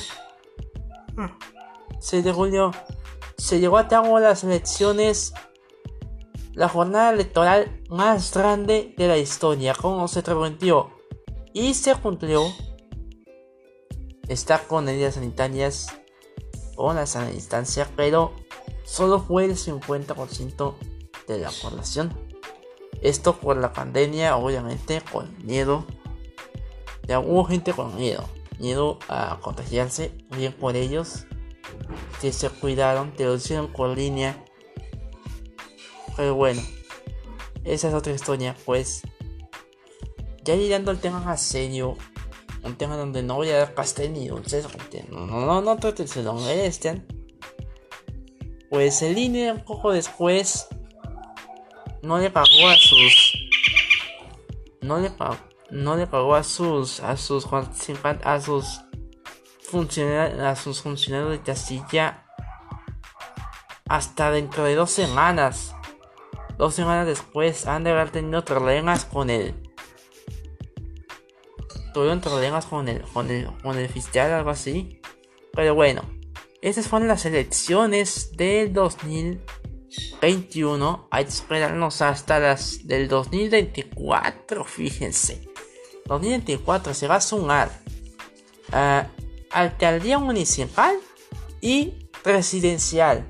[2.00, 2.72] 6 de julio,
[3.38, 5.34] se llevó a cabo las elecciones,
[6.54, 10.92] la jornada electoral más grande de la historia, como se prometió
[11.54, 12.44] y se cumplió.
[14.28, 15.88] Está con medidas sanitarias
[16.76, 18.34] o la sana distancia, pero
[18.84, 20.76] solo fue el 50%
[21.28, 22.14] de la población.
[23.02, 25.86] Esto por la pandemia, obviamente, con miedo.
[27.08, 28.28] Ya hubo gente con miedo,
[28.60, 31.26] miedo a contagiarse, bien por ellos
[32.22, 34.44] que se cuidaron, te lo hicieron con línea.
[36.16, 36.62] Pero bueno,
[37.64, 39.02] esa es otra historia, pues.
[40.44, 41.98] Ya llegando al tema más serio,
[42.64, 44.66] un tema donde no voy a dar pastel ni dulces,
[45.10, 47.06] no, no, no, no, no se lo merecen.
[48.70, 50.68] Pues el INE un poco después
[52.02, 53.34] no le pagó a sus
[54.82, 55.38] no le pagó
[55.70, 58.82] no le pagó a sus a sus a sus
[60.42, 62.24] a sus funcionarios de Castilla
[63.88, 65.74] hasta dentro de dos semanas.
[66.58, 69.54] Dos semanas después han de haber tenido problemas con el.
[71.94, 75.02] Tuvieron problemas con el, con el, con el fiscal, algo así.
[75.54, 76.02] Pero bueno,
[76.62, 81.08] esas fueron las elecciones del 2021.
[81.12, 85.48] Hay que esperarnos hasta las del 2024, fíjense.
[86.08, 87.70] 2024 se va a sumar.
[88.70, 89.08] Uh,
[89.52, 90.96] alcaldía municipal
[91.62, 91.94] y
[92.24, 93.28] presidencial.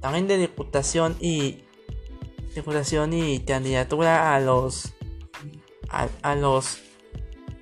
[0.00, 1.64] También de diputación y
[2.54, 4.94] diputación y candidatura a los
[5.90, 6.78] a, los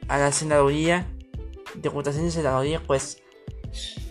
[0.08, 1.06] a la senaduría,
[1.74, 3.22] diputación y senaduría, pues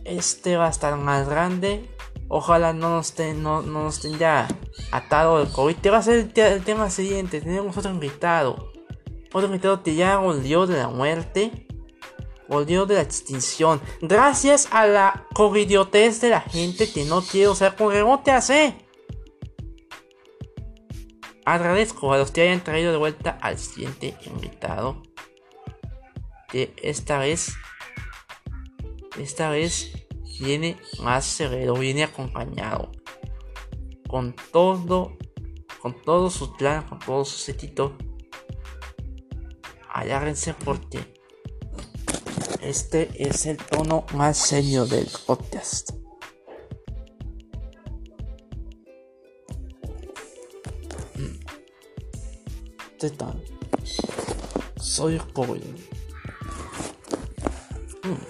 [0.06, 1.88] este va a estar más grande.
[2.30, 4.48] Ojalá no nos, ten, no, nos tenga
[4.92, 5.76] atado el COVID.
[5.78, 7.40] Te va a ser el, tema siguiente.
[7.40, 8.74] Tenemos otro invitado.
[9.34, 11.68] Otro invitado te ya dios de la muerte
[12.48, 13.82] volvió de la extinción.
[14.02, 17.76] Gracias a la covidiotez de la gente que no quiere usar
[18.24, 18.76] te hace.
[21.46, 25.02] Agradezco a los que hayan traído de vuelta al siguiente invitado.
[26.50, 27.54] Que esta vez.
[29.18, 29.92] Esta vez
[30.40, 32.92] viene más severo, viene acompañado.
[34.08, 35.18] Con todo.
[35.82, 37.98] Con todo su plan, con todo su setito.
[39.98, 41.00] Agárrense porque
[42.62, 45.90] este es el tono más serio del podcast.
[53.00, 53.44] ¿Qué tal?
[54.80, 55.64] Soy joven.
[58.04, 58.22] Hmm.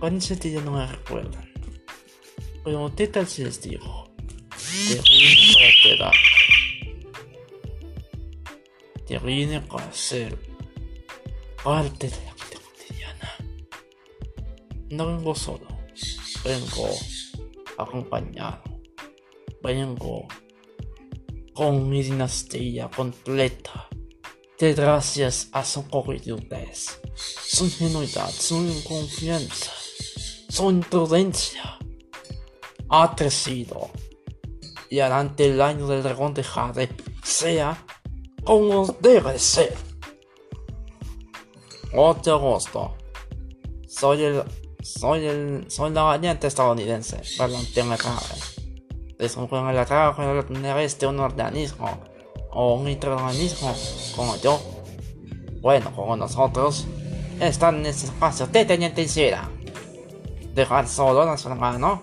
[0.00, 1.52] Parece que ya no me recuerdan.
[2.64, 4.08] Pero ¿qué tal si les digo?
[4.88, 4.96] Te
[5.98, 6.10] para
[9.68, 10.38] para ser
[11.62, 13.32] parte de la vida cotidiana.
[14.90, 15.66] No vengo solo,
[16.44, 16.88] vengo
[17.78, 18.62] acompañado,
[19.62, 20.28] vengo
[21.54, 23.88] con mi dinastía completa.
[24.58, 29.70] De gracias a su covidudez, su ingenuidad, su confianza,
[30.48, 31.78] su imprudencia,
[32.88, 33.90] ha crecido.
[34.88, 36.88] Y adelante el año del dragón de Jade
[37.22, 37.84] sea
[38.46, 39.74] como debe ser.
[41.92, 42.94] Mucho gusto.
[43.88, 44.42] Soy el.
[44.82, 45.64] Soy el.
[45.68, 47.20] Soy la variante estadounidense.
[47.36, 48.04] Perdón, tengo que
[49.18, 51.88] Disculpen el atrajo de tener este un organismo
[52.52, 53.74] o un microorganismo
[54.14, 54.60] como yo.
[55.60, 56.86] Bueno, como nosotros,
[57.40, 59.50] están en ese espacio de teniente hiciera.
[60.54, 62.02] Dejar solo a nuestro hermano.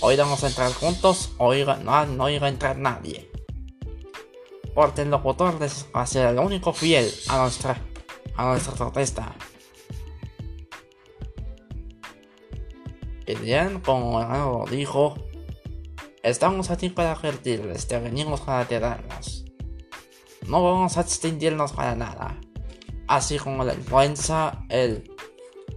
[0.00, 3.27] Hoy vamos a entrar juntos, hoy no, no iba a entrar nadie.
[4.78, 5.68] Porque el locutor de
[6.14, 7.82] era el único fiel a nuestra
[8.36, 9.34] a nuestra protesta.
[13.42, 15.16] Bien, como dijo,
[16.22, 19.46] estamos aquí para advertirles que venimos para quedarnos.
[20.46, 22.38] No vamos a extinguirnos para nada.
[23.08, 25.10] Así como la influenza, el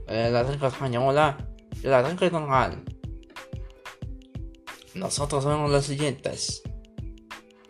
[0.06, 2.84] la trinca española y la trinca normal.
[4.94, 6.62] Nosotros vemos las siguientes.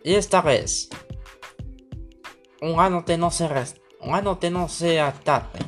[0.04, 0.90] Y esta vez,
[2.62, 3.48] un anote no se
[4.00, 5.58] un no se ataque,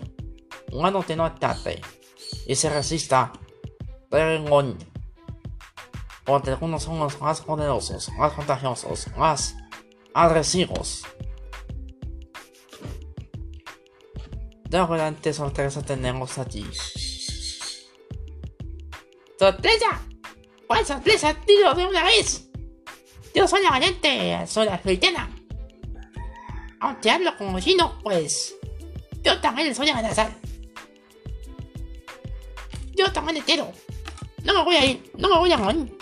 [0.70, 1.80] un anote no ataque
[2.46, 3.32] y se resista
[4.10, 4.78] Dragón.
[6.24, 9.56] Porque algunos son los más poderosos, más contagiosos, más
[10.14, 11.04] agresivos.
[14.68, 16.64] De adelante sorpresa tenemos allí.
[19.38, 20.00] ¡Sorpresa!
[20.66, 22.48] ¡Cuál sorpresa, tío, de una vez!
[23.34, 25.33] Yo soy la valiente, soy la cristiana.
[26.84, 28.56] Aunque hablo como chino, pues.
[29.22, 30.30] Yo también soy amenazar.
[32.94, 33.72] Yo también entero.
[34.42, 35.96] No me voy a ir, no me voy a morir.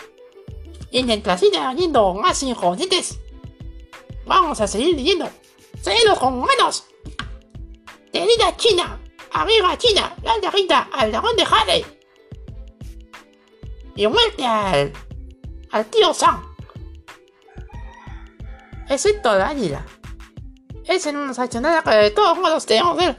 [0.90, 3.20] Y mientras siga yendo más inconvenientes,
[4.26, 5.30] vamos a seguir leyendo.
[5.80, 6.84] ¡Seguidos con manos!
[8.10, 9.00] ¡Tenida China!
[9.34, 10.16] ¡Arriba China!
[10.24, 11.86] ¡La derrita al dragón de Jade!
[13.94, 14.92] Y muerte al.
[15.70, 16.44] al tío Sam.
[18.88, 19.86] Excepto la águila.
[20.86, 23.16] Ese no nos ha hecho nada, pero de todos modos debemos ver.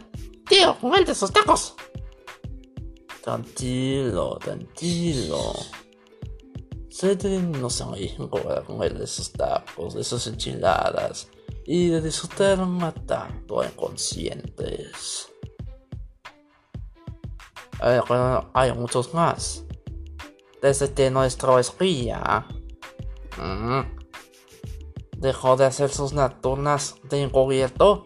[0.47, 1.76] Tío, con él de sus tacos.
[3.23, 5.54] Tranquilo, tranquilo.
[6.91, 11.28] Cedric no se a comer de esos tacos, de esas enchiladas
[11.65, 15.30] y de disfrutar matando inconscientes.
[17.84, 18.02] Eh,
[18.54, 19.63] hay muchos más.
[20.62, 22.45] Desde que nuestro espía
[23.38, 24.03] mm,
[25.23, 28.05] dejó de hacer sus nocturnas de encubierto,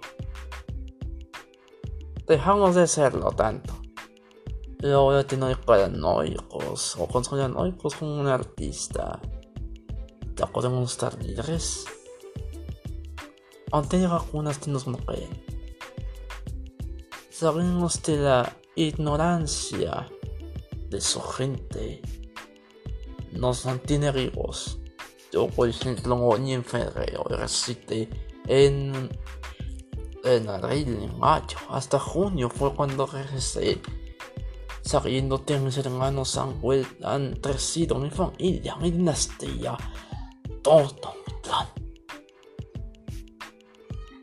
[2.28, 3.74] dejamos de hacerlo tanto.
[4.80, 9.20] Y ahora tiene paranoicos o conspiranoicos como un artista.
[10.36, 11.86] Ya podemos estar libres.
[13.72, 15.44] Ante las vacunas que nos mueren.
[17.32, 20.08] Sabemos de la ignorancia
[20.88, 22.00] de su gente.
[23.32, 24.80] Nos mantiene vivos.
[25.32, 28.10] Yo, por ejemplo, ni en febrero recité
[28.48, 29.10] en,
[30.24, 33.82] en abril, en mayo, hasta junio fue cuando regresé
[34.88, 36.62] sabiendo que mis hermanos han,
[37.04, 39.76] han crecido, mi familia, mi dinastía,
[40.62, 41.68] todo mi plan.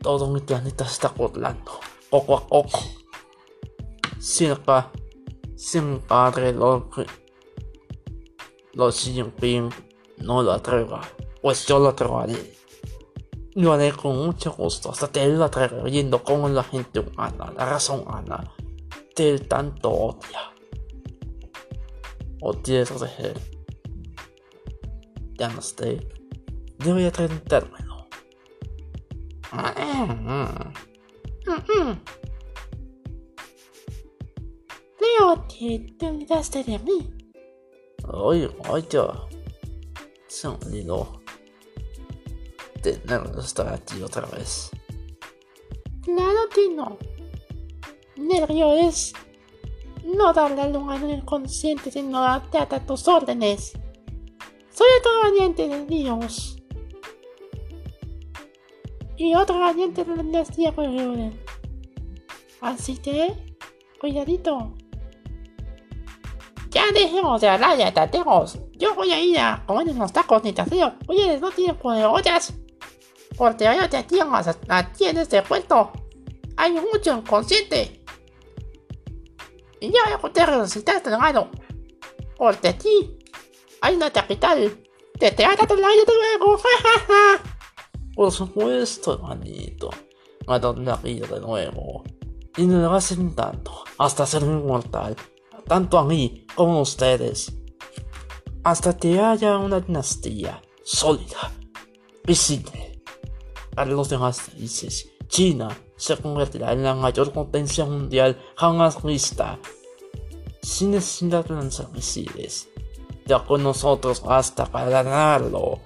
[0.01, 1.71] Todo mi planeta está volando,
[2.09, 2.79] poco a poco.
[4.17, 4.91] Cerca,
[5.55, 6.89] sin padre, lo,
[8.73, 9.69] lo Jinping
[10.17, 11.01] no lo atreva,
[11.41, 12.55] pues yo lo atreveré.
[13.53, 17.65] Lo haré con mucho gusto, hasta te lo atreve, viendo cómo la gente humana, la
[17.65, 18.53] raza humana,
[19.15, 20.55] te tanto odia
[22.41, 23.39] o tierra de él.
[25.37, 26.07] Ya no esté.
[26.77, 28.07] Debería traer un término.
[34.97, 37.13] Creo que te olvidaste de mí.
[38.07, 39.34] Oye, oye.
[40.35, 41.21] Se me olvidó.
[42.81, 44.69] Tenerlo estar aquí otra vez.
[46.03, 46.97] Claro que no.
[48.17, 49.13] Nervio es
[50.03, 53.79] no darle lugar al inconsciente, sino darte a tus órdenes.
[54.71, 56.57] Soy otro valiente de Dios.
[59.15, 61.39] Y otro valiente de la dinastía Orden.
[62.59, 63.55] Así que,
[64.01, 64.75] cuidadito.
[66.71, 68.59] Ya dejemos de hablar ya tateos.
[68.77, 70.95] Yo voy a ir a comer unos tacos ni taceo.
[71.07, 72.53] Oye, no tienen ollas.
[73.37, 75.91] Porque ahora te tienes aquí en este puesto.
[76.57, 78.03] Hay mucho inconsciente.
[79.79, 81.49] Y ya te resucitaste, hermano.
[82.37, 83.17] Porque aquí
[83.81, 84.83] hay una capital.
[85.19, 86.59] Te trata del aire de nuevo.
[88.15, 89.89] Por supuesto, hermanito.
[90.47, 92.03] A donde la vida de nuevo.
[92.57, 93.83] Y me lo hacen tanto.
[93.97, 95.15] Hasta ser inmortal.
[95.65, 97.53] Tanto a mí como a ustedes.
[98.65, 101.51] Hasta que haya una dinastía sólida,
[102.25, 102.99] visible.
[103.75, 109.59] Para los demás países, China se convertirá en la mayor potencia mundial jamás vista,
[110.63, 112.67] sin necesidad de lanzar misiles,
[113.27, 115.81] ya con nosotros hasta para ganarlo.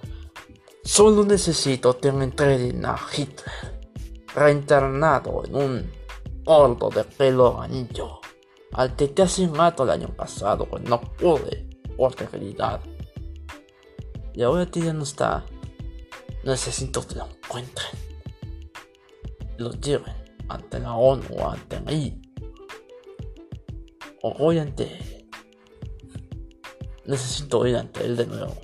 [0.81, 2.33] Solo necesito tener
[2.85, 3.89] a Hitler,
[4.33, 5.91] reinternado en un
[6.45, 8.21] gordo de pelo anillo,
[8.71, 11.68] al que casi mato el año pasado, no pude
[11.99, 12.81] por realidad.
[14.33, 15.45] Y ahora que ya no está,
[16.43, 18.09] necesito que lo encuentren
[19.59, 20.15] lo lleven
[20.47, 22.21] ante la ONU o ante mí.
[24.21, 25.27] O voy ante
[27.05, 28.55] Necesito ir ante él de nuevo.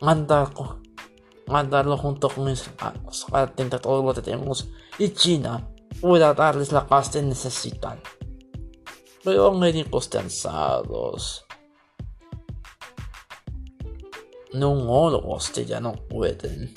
[0.00, 0.80] Mandarlo,
[1.46, 4.68] mandarlo junto con mis hermanos para atender todo lo que tenemos
[4.98, 5.68] y China
[6.00, 8.00] pueda darles la paz que necesitan.
[9.24, 11.47] pero médicos cansados.
[14.52, 16.74] Neumólogos que ya no pueden.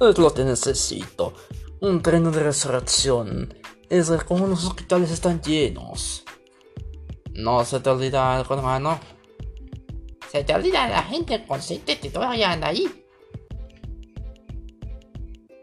[0.00, 1.32] Es lo que necesito.
[1.80, 3.54] Un tren de resurrección.
[3.88, 6.24] Es cómo los hospitales están llenos.
[7.32, 9.00] No se te olvida algo, hermano.
[10.30, 12.86] Se te olvida la gente consciente que todavía anda ahí.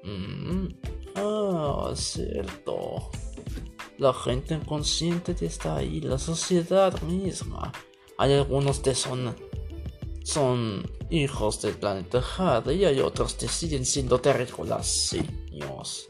[0.04, 0.68] Mm,
[1.16, 3.12] ah, cierto.
[3.98, 7.72] La gente inconsciente que está ahí, la sociedad misma.
[8.18, 9.36] Hay algunos que son
[10.28, 16.06] son hijos del planeta Jade y hay otros que siguen siendo terrícolas simios.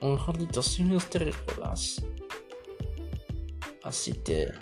[0.00, 2.00] Un jardito simios terrícolas.
[3.82, 4.52] Así que,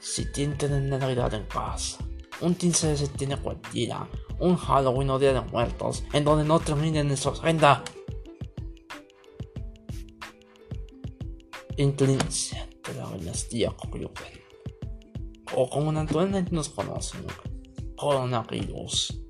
[0.00, 1.98] si tienen Navidad en paz,
[2.40, 4.08] un 15 de septiembre cualquiera,
[4.40, 7.84] un Halloween o Día de Muertos, en donde no terminen en su agenda.
[11.76, 14.42] Inclinancia de la dinastía Koryuken.
[15.54, 17.24] O como naturalmente nos conocen,
[17.98, 19.20] coronavirus.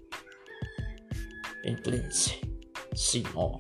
[1.64, 2.40] Inclínense.
[2.94, 3.58] Si no,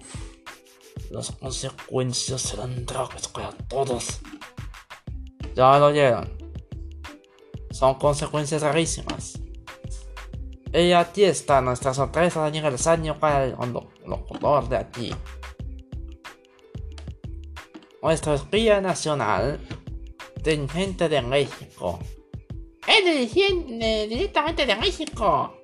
[1.10, 4.20] las consecuencias serán trágicas para todos.
[5.54, 6.36] Ya lo oyeron.
[7.70, 9.40] Son consecuencias rarísimas.
[10.72, 13.56] Y aquí está nuestra sorpresa de aniversario para el
[14.06, 15.14] locutor de aquí.
[18.02, 19.60] Nuestro espía nacional,
[20.70, 21.98] gente de México.
[22.88, 23.34] Es
[24.08, 25.54] directamente de México.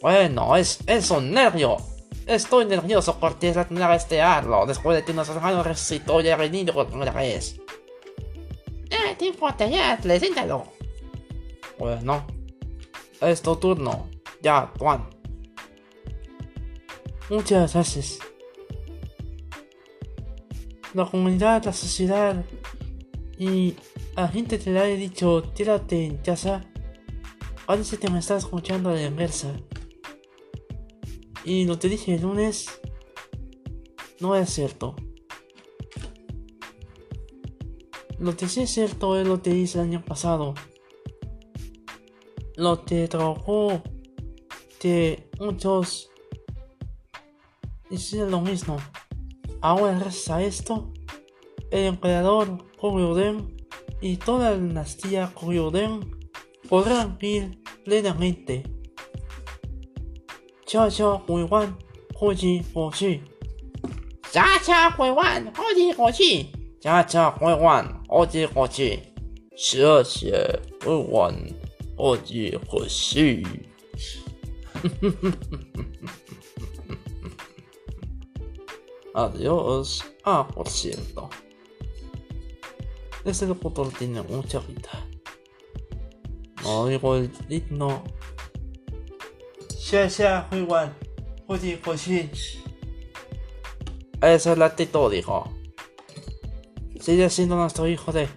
[0.00, 1.76] Bueno, es, es un nervio.
[2.26, 4.22] Estoy nervioso porque es la primera vez de
[4.66, 7.60] después de que nuestro hermano resucitó y ha venido por primera vez.
[8.90, 10.64] Ah, te importa, ya, preséntalo.
[11.78, 12.26] Bueno,
[13.20, 14.08] es tu turno.
[14.40, 15.08] Ya, Juan.
[17.28, 18.18] Muchas gracias.
[20.94, 22.44] La comunidad, la sociedad
[23.38, 23.74] y
[24.16, 26.64] la gente te la he dicho, tírate en casa.
[27.66, 29.54] Parece que me estás escuchando a la inversa.
[31.44, 32.68] Y lo te dije el lunes
[34.20, 34.94] no es cierto.
[38.18, 40.54] Lo que sí es cierto es lo que hice el año pasado.
[42.56, 43.82] Lo que trabajó
[44.78, 46.10] que muchos
[47.90, 48.76] hicieron lo mismo.
[49.60, 50.92] Ahora gracias a esto,
[51.72, 53.55] el emperador Koryoden
[54.01, 56.17] y toda la dinastía Koryoden
[56.69, 58.63] podrán vivir plenamente.
[60.65, 61.77] Cha cha Huiwan,
[62.19, 63.21] Hoji Hoshi.
[64.31, 66.51] Cha cha Huiwan, Hoji Hoshi.
[66.79, 69.01] Cha cha Huiwan, Hoji Hoshi.
[69.59, 71.33] 谢谢未完，
[71.95, 73.43] 我记回去。
[79.15, 80.03] Adiós.
[80.23, 81.27] Ah, por cierto.
[83.25, 85.05] Este locutor tiene mucha vida.
[86.63, 88.03] No digo el digno.
[89.77, 90.93] 谢谢会玩，
[91.47, 92.27] 或者或许
[94.21, 95.49] Esa es la actitud, dijo.
[96.99, 98.27] Sigue siendo nuestro hijo de.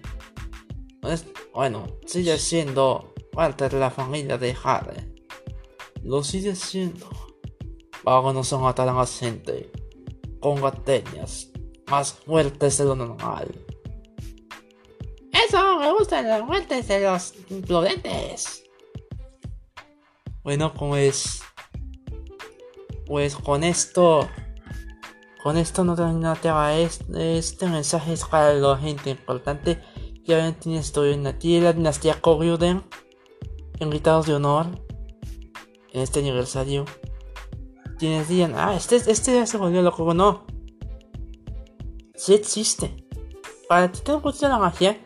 [1.02, 5.12] es- Bueno, sigue siendo parte de la familia de Jade.
[6.04, 7.08] Lo sigue siendo.
[8.04, 9.70] Pero no son tan gente
[10.40, 11.50] con baterías
[11.90, 13.48] más fuertes de lo normal.
[15.47, 18.63] Eso me gustan las muertes de los imprudentes.
[20.43, 21.41] Bueno, pues.
[23.05, 24.27] Pues con esto.
[25.43, 29.79] Con esto no terminaba este, este mensaje es para la gente importante.
[30.23, 31.33] Ya ven, tiene estoy en la
[31.73, 32.83] dinastía Koryuden.
[33.79, 34.67] Invitados de honor.
[35.93, 36.85] En este aniversario.
[37.99, 40.13] Quienes digan, ah, este, este ya se volvió loco.
[40.13, 40.45] No.
[42.15, 43.05] Sí existe.
[43.69, 45.04] Para ti te gusta la magia.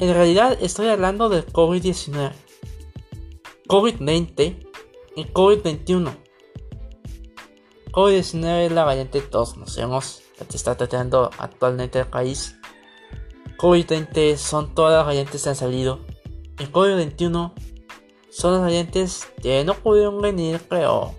[0.00, 2.32] En realidad estoy hablando del COVID-19.
[3.66, 4.68] COVID-20
[5.16, 6.16] y COVID-21.
[7.90, 12.54] COVID-19 es la variante todos conocemos, la que está tratando actualmente el país.
[13.58, 15.98] COVID-20 son todas las variantes que han salido.
[16.60, 17.52] Y COVID-21
[18.30, 21.12] son las variantes que no pudieron venir, pero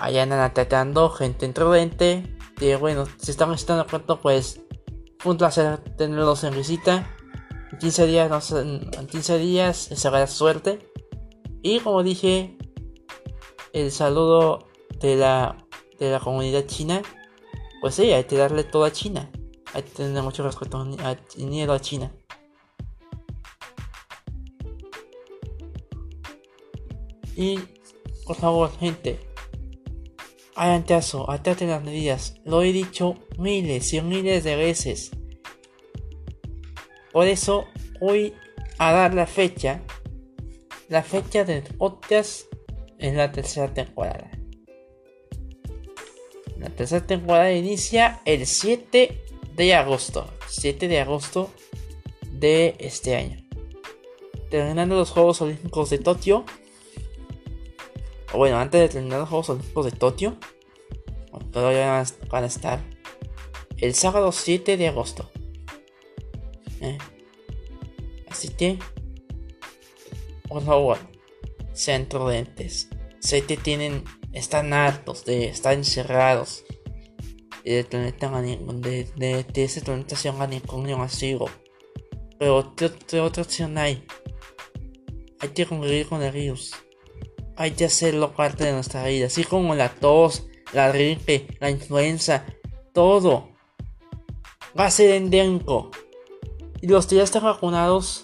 [0.00, 2.38] allá andan atacando gente imprudente.
[2.56, 4.62] Que bueno, si están estando pronto, pues
[5.18, 7.14] fue un placer tenerlos en visita.
[7.78, 10.80] En 15 días, no sé, en 15 días se verá suerte.
[11.62, 12.58] Y como dije,
[13.72, 14.66] el saludo
[14.98, 15.64] de la,
[16.00, 17.02] de la comunidad china,
[17.80, 19.30] pues sí, hay que darle todo a China.
[19.74, 22.12] Hay que tener mucho respeto a, miedo a China.
[27.36, 27.60] Y
[28.26, 29.20] por favor, gente,
[30.56, 32.40] hagan caso, atraten las medidas.
[32.44, 35.12] Lo he dicho miles y miles de veces.
[37.18, 37.66] Por eso
[37.98, 38.32] voy
[38.78, 39.82] a dar la fecha.
[40.88, 42.42] La fecha del podcast
[43.00, 44.30] en la tercera temporada.
[46.60, 49.20] La tercera temporada inicia el 7
[49.56, 50.28] de agosto.
[50.46, 51.50] 7 de agosto
[52.30, 53.44] de este año.
[54.48, 56.44] Terminando los Juegos Olímpicos de Tokio.
[58.32, 60.36] O bueno, antes de terminar los Juegos Olímpicos de Tokio.
[61.50, 62.78] Todavía van a estar.
[63.76, 65.28] El sábado 7 de agosto.
[66.80, 66.98] ¿Eh?
[68.28, 68.78] Así que.
[70.48, 70.98] Por favor.
[71.72, 72.88] Sean prudentes.
[73.20, 74.04] Sé que tienen.
[74.32, 76.64] Están hartos de estar encerrados.
[77.64, 77.86] Y de,
[79.16, 81.50] de ese planeta se llama un masivo.
[82.38, 84.04] Pero ¿qué otra opción hay?
[85.40, 86.72] Hay que convivir con el virus.
[87.56, 89.26] Hay que hacerlo parte de nuestra vida.
[89.26, 92.46] Así como la tos, la gripe, la influenza,
[92.92, 93.50] todo.
[94.78, 95.90] Va a ser endémico.
[96.80, 98.22] Y los que ya están vacunados,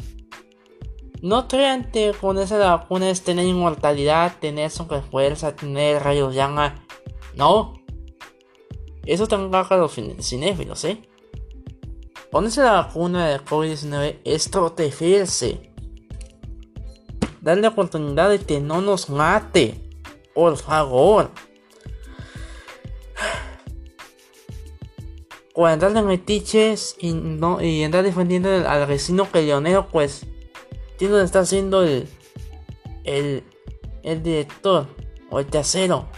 [1.22, 6.84] no crean que con esa vacuna es tener inmortalidad, tener fuerza, tener rayos llama.
[7.34, 7.74] No.
[9.06, 11.02] Eso también va a los cinéfilos, ¿eh?
[12.30, 15.72] Ponerse la vacuna de COVID-19 es protegerse.
[17.40, 19.80] Darle oportunidad de que no nos mate.
[20.34, 21.30] Por favor.
[25.54, 30.26] Cuando andar de metiches y, no, y andar defendiendo al vecino peleonero, pues.
[30.98, 32.06] Tiene que está haciendo el,
[33.04, 33.42] el,
[34.02, 34.86] el director
[35.30, 36.08] o el tercero.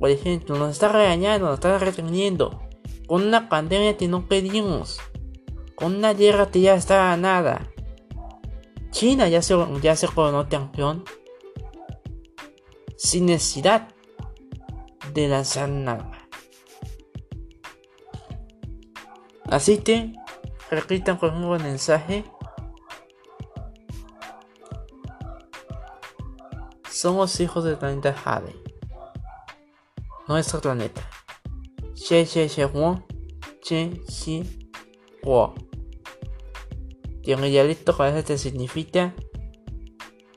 [0.00, 2.60] Por ejemplo, nos está regañando, nos está reteniendo.
[3.06, 4.98] Con una pandemia que no pedimos
[5.76, 7.70] con una guerra que ya está ganada.
[8.90, 11.04] China ya se, ya se coronó campeón
[12.96, 13.88] sin necesidad
[15.12, 16.10] de lanzar nada.
[19.48, 20.12] Así que
[20.70, 22.24] repitan conmigo el mensaje.
[26.90, 28.54] Somos hijos del planeta Jade.
[30.26, 31.02] Nuestro planeta.
[31.94, 33.04] Xie xie xie huo.
[33.62, 34.42] Xie xie
[35.22, 35.54] huo.
[37.22, 39.14] Y en idealista con te significa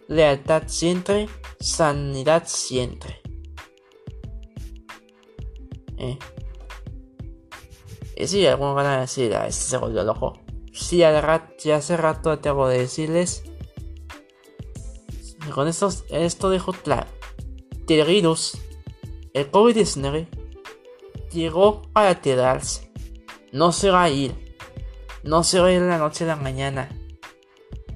[0.07, 1.29] lealtad siempre,
[1.59, 3.21] sanidad siempre.
[5.97, 6.17] Eh.
[8.19, 10.39] Y si alguno van a decir, a este se volvió loco.
[10.71, 13.43] Si ya hace rato tengo de decirles.
[15.53, 17.07] Con esto, esto dejo claro.
[17.87, 18.55] El virus,
[19.33, 20.27] el COVID-19,
[21.31, 22.91] llegó para quedarse.
[23.51, 24.49] No se va a ir
[25.23, 26.89] no se va a ir la noche a la mañana.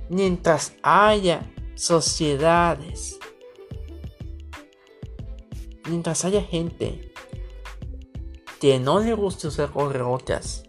[0.09, 3.19] Mientras haya sociedades,
[5.89, 7.12] mientras haya gente
[8.63, 10.63] que no le guste usar correotas,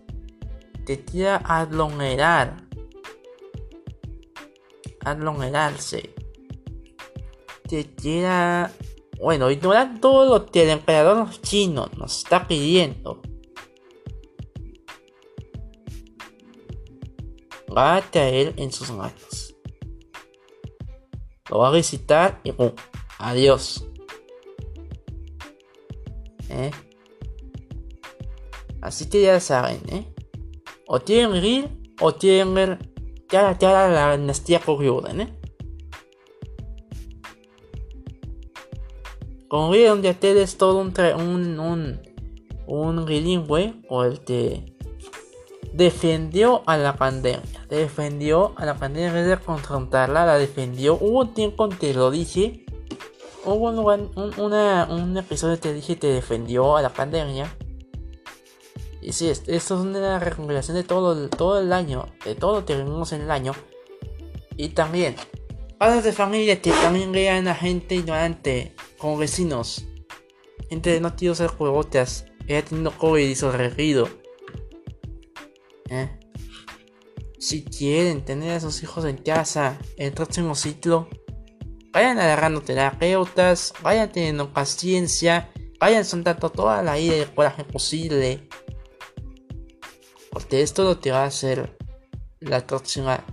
[0.85, 2.67] te quiera aglomerar,
[5.05, 6.13] aglomerarse,
[7.69, 8.73] te quiera,
[9.21, 13.23] bueno, ignorar todo lo que el emperador chino nos está pidiendo
[17.73, 19.55] va a caer en sus manos.
[21.49, 22.53] Lo va a visitar y.
[23.21, 23.87] Adiós.
[26.49, 26.73] ¿Eh?
[28.85, 30.07] Así que ya saben, ¿eh?
[30.87, 31.69] O tienen ir
[32.01, 32.79] o tienen ver
[33.27, 35.33] cara a la dinastía Koryuda, ¿eh?
[39.49, 42.01] Como vieron de es todo un, un, un,
[42.67, 44.77] un bilingüe o el que
[45.73, 47.41] defendió a la pandemia.
[47.71, 50.99] Defendió a la pandemia en vez de confrontarla, la defendió.
[51.01, 52.67] Hubo un tiempo en que lo dije.
[53.47, 57.57] Hubo un, episodio que dije que defendió a la pandemia.
[59.05, 62.75] Y sí, esto es una recopilación de todo, todo el año, de todo lo que
[62.75, 63.53] vimos en el año.
[64.57, 65.15] Y también,
[65.77, 69.85] padres de familia que también vean a gente ignorante, como vecinos.
[70.71, 74.09] Gente de no quiero ser juegotas, ella teniendo COVID y sonreído
[75.91, 76.09] ¿Eh?
[77.39, 81.11] Si quieren tener a sus hijos en casa el próximo ciclo,
[81.93, 88.49] vayan agarrando terapeutas, vayan teniendo paciencia, vayan soltando toda la ira y el coraje posible.
[90.35, 91.79] Porque esto lo que va a hacer
[92.41, 93.25] la próxima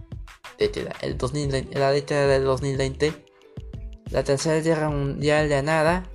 [0.59, 3.25] década, el 2020, la década del 2020,
[4.11, 6.07] la tercera guerra mundial de nada,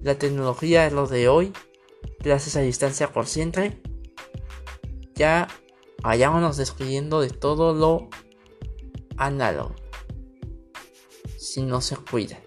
[0.00, 1.52] la tecnología es lo de hoy,
[2.20, 3.82] gracias a distancia por siempre.
[5.16, 5.48] Ya
[6.02, 8.08] vayámonos despidiendo de todo lo
[9.16, 9.74] análogo.
[11.36, 12.38] Si no se cuida.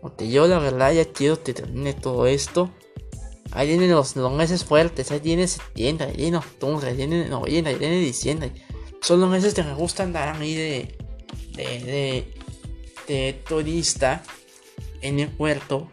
[0.00, 2.70] Porque yo la verdad ya quiero que termine todo esto.
[3.56, 7.72] Ahí vienen los, los meses fuertes, ahí viene septiembre, ahí viene octubre, ahí viene noviembre,
[7.72, 8.52] ahí viene diciembre.
[9.00, 10.94] Son los meses que me gusta andar a mí de,
[11.54, 12.34] de,
[13.08, 14.22] de, turista
[15.00, 15.90] en el puerto.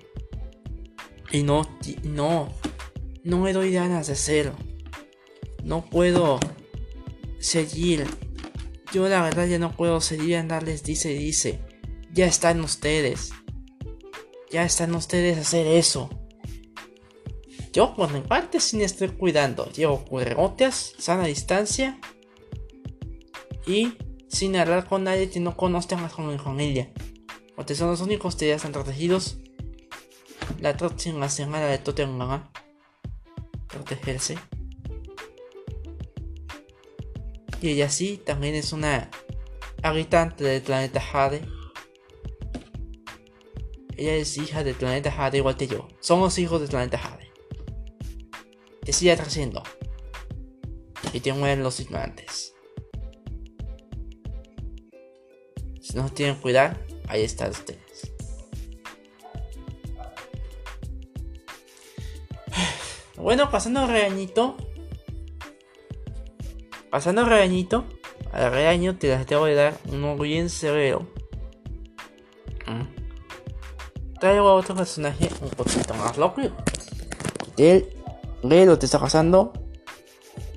[1.32, 1.66] Y no,
[2.04, 2.50] no,
[3.24, 4.56] no me doy ganas de hacerlo.
[5.64, 6.42] No puedo
[7.40, 8.06] seguir.
[8.92, 11.62] Yo la verdad ya no puedo seguir andarles dice dice.
[12.12, 13.32] Ya están ustedes.
[14.52, 16.10] Ya están ustedes a hacer eso.
[17.74, 19.66] Yo por mi parte sin estoy cuidando.
[19.72, 22.00] Llevo cubrebocas, sana distancia.
[23.66, 23.94] Y
[24.28, 26.92] sin hablar con nadie que no conozca más con mi familia.
[27.56, 29.38] Porque son los únicos que ya están protegidos.
[30.60, 32.48] La próxima semana de Tottenham.
[33.68, 34.38] Protegerse.
[37.60, 39.10] Y ella sí, también es una
[39.82, 41.42] habitante del planeta Jade.
[43.98, 45.88] Ella es hija del planeta Jade igual que yo.
[46.02, 47.23] Somos hijos del planeta Jade.
[48.84, 49.64] Que siga creciendo.
[51.14, 52.54] Y te mueren los ignorantes.
[55.82, 56.78] Si no tienen cuidado,
[57.08, 58.12] ahí están ustedes.
[63.18, 64.58] Bueno, pasando regañito.
[66.90, 67.86] Pasando regañito.
[68.34, 71.08] Al regaño te las voy a dar uno bien severo.
[72.66, 74.20] Mm.
[74.20, 76.42] Traigo a otro personaje un poquito más loco.
[77.58, 78.03] Él
[78.44, 79.54] lee lo que está pasando.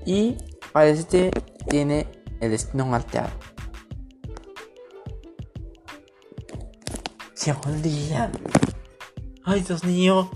[0.04, 0.36] Y
[0.72, 1.30] parece que
[1.68, 2.06] tiene
[2.40, 3.30] el destino malteado.
[7.44, 8.30] Llegó el día.
[9.44, 10.30] Ay, Dios mío.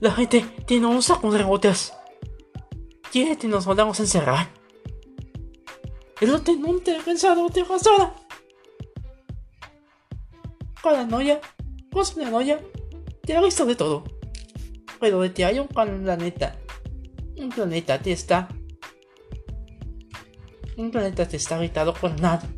[0.00, 1.92] La gente tiene un saco de rebotes.
[3.12, 4.48] Quiere que nos volvamos a encerrar.
[6.20, 8.14] El he pensado de basura.
[10.82, 11.40] Con la noia,
[11.92, 12.60] con noia,
[13.22, 14.19] te ha visto de todo.
[15.00, 16.56] Pero que hay un planeta,
[17.36, 18.48] un planeta que está,
[20.76, 22.48] un planeta que está habitado por nada,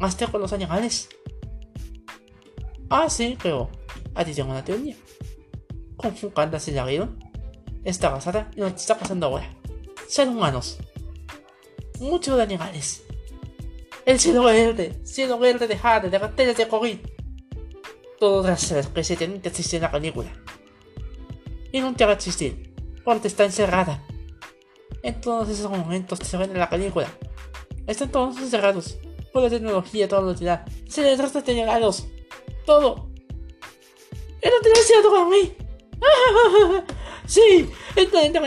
[0.00, 1.08] hasta con los animales.
[2.90, 3.70] Ah, sí, pero
[4.14, 4.96] a ti tengo una teoría.
[5.96, 7.08] Con Fukanda se la.
[7.84, 9.58] Está basada en lo que está pasando ahora
[10.08, 10.78] ser humanos.
[12.00, 13.02] Muchos animales.
[14.04, 16.98] El cielo verde, cielo verde de Jade, de bacterias de COVID.
[18.18, 20.32] Todas las que se tienen que existir en la película.
[21.72, 22.72] Y nunca va a existir,
[23.04, 24.04] porque está encerrada.
[25.02, 27.08] En todos esos momentos que se ven en la película.
[27.86, 28.98] Están todos encerrados.
[29.32, 30.66] Por la tecnología, toda la utilidad.
[30.88, 32.06] Se les trata de llegados.
[32.66, 33.08] Todo.
[34.40, 35.52] Era demasiado para mí.
[37.26, 38.40] sí, el planeta.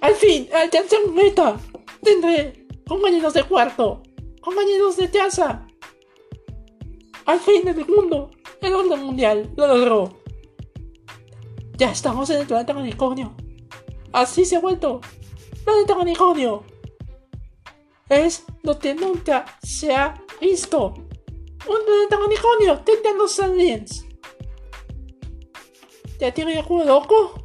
[0.00, 1.58] Al fin, alcancé un meta.
[2.02, 4.02] Tendré compañeros de cuarto,
[4.40, 5.66] compañeros de casa.
[7.24, 8.30] Al fin el mundo,
[8.60, 10.23] el orden mundial, lo logró.
[11.76, 13.34] Ya estamos en el planeta maniconio.
[14.12, 15.00] Así se ha vuelto.
[15.64, 16.64] Planeta maniconio.
[18.08, 20.94] Es lo que nunca se ha visto.
[20.94, 22.80] Un planeta maniconio.
[22.80, 24.06] Tengan los aliens.
[26.20, 27.44] ¿Ya tiene el juego loco?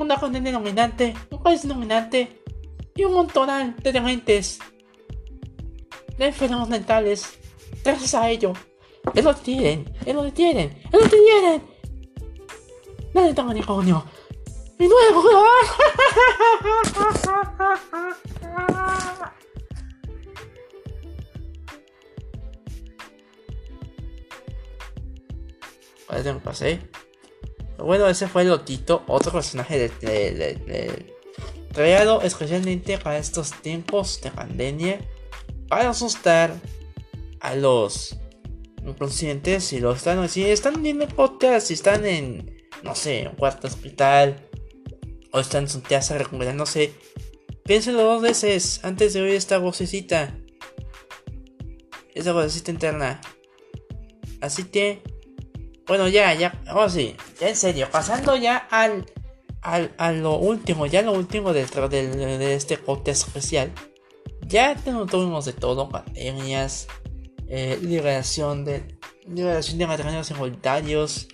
[0.00, 2.42] una condena denominante, un país denominante
[2.94, 4.58] y un montón de agentes
[6.16, 7.38] de enfermos mentales.
[7.84, 8.52] Gracias a ello,
[9.14, 11.69] él lo tienen, él lo tienen, él lo tienen.
[13.14, 14.04] Nadie tenga ni coño.
[14.78, 15.22] Mi nuevo
[26.06, 26.80] Parece que pasé.
[27.78, 29.88] Bueno, ese fue Lotito, otro personaje de,
[30.32, 31.16] de,
[31.72, 35.00] creado especialmente para estos tiempos de pandemia
[35.68, 36.54] para asustar
[37.40, 38.16] a los
[38.84, 43.66] inconscientes si lo están si están viendo podcast si están en no sé un cuarto
[43.66, 44.48] hospital
[45.32, 46.92] o están en su casa recuperándose.
[47.64, 50.36] Piénsenlo dos veces antes de oír esta vocecita.
[52.14, 53.20] Esa vocecita interna.
[54.40, 55.02] Así que
[55.90, 59.06] bueno, ya, ya, oh sí, ya en serio, pasando ya al,
[59.60, 63.72] al, a lo último, ya lo último de, de, este podcast especial.
[64.46, 66.86] Ya tuvimos de todo, pandemias,
[67.48, 71.26] eh, liberación de liberación de matrimonios involuntarios,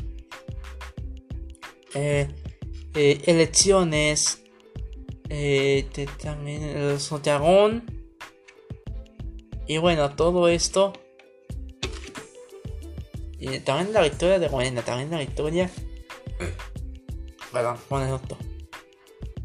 [1.95, 2.29] eh,
[2.95, 4.43] eh, elecciones,
[5.29, 5.87] eh,
[6.23, 7.85] también el soterrón.
[9.67, 10.93] Y bueno, todo esto
[13.39, 15.71] y también la victoria de Morena, también la victoria.
[17.53, 18.19] Perdón, con el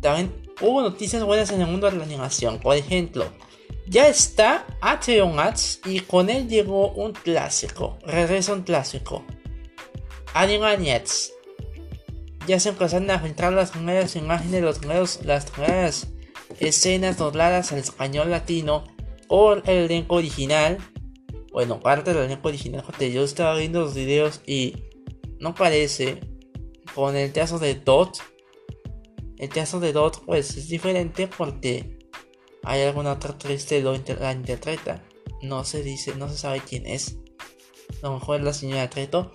[0.02, 2.60] También hubo noticias buenas en el mundo de la animación.
[2.60, 3.26] Por ejemplo,
[3.88, 7.98] ya está HBO Max y con él llegó un clásico.
[8.06, 9.24] Regresa un clásico.
[10.34, 11.34] Animaniacs.
[12.48, 16.08] Ya se empezaron a filtrar las primeras imágenes, los primeros, las primeras
[16.60, 18.84] escenas dobladas al español latino
[19.28, 20.78] por el elenco original.
[21.52, 22.84] Bueno, parte del elenco original.
[23.00, 24.76] Yo estaba viendo los videos y
[25.40, 26.20] no parece
[26.96, 28.18] con el teatro de Dot.
[29.38, 32.00] El teatro de Dot pues es diferente porque
[32.64, 35.04] hay alguna otra actriz la interpreta.
[35.42, 37.18] No se dice, no se sabe quién es.
[38.04, 39.34] A lo mejor es la señora Treto.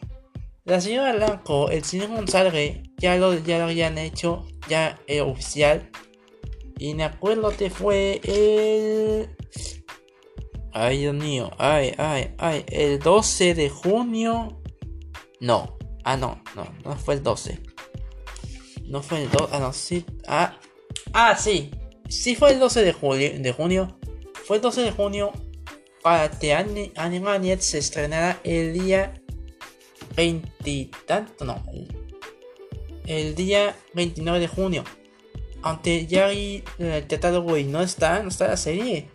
[0.67, 5.89] La señora Blanco, el señor González, ya lo, ya lo habían hecho, ya es oficial.
[6.77, 9.31] Y me acuerdo que fue el.
[10.73, 12.65] Ay, Dios mío, ay, ay, ay.
[12.67, 14.61] El 12 de junio.
[15.39, 17.63] No, ah, no, no, no fue el 12.
[18.87, 20.05] No fue el 12, ah, no, sí.
[20.27, 20.59] Ah,
[21.13, 21.71] ah, sí,
[22.09, 23.99] sí fue el 12 de, julio, de junio.
[24.45, 25.31] Fue el 12 de junio
[26.03, 29.15] para que Animaniacs se estrenara el día
[30.17, 31.63] 20 tanto, no,
[33.07, 34.85] el, día 29 de junio.
[35.63, 39.11] Aunque ya hay el catálogo y no está, no está la serie.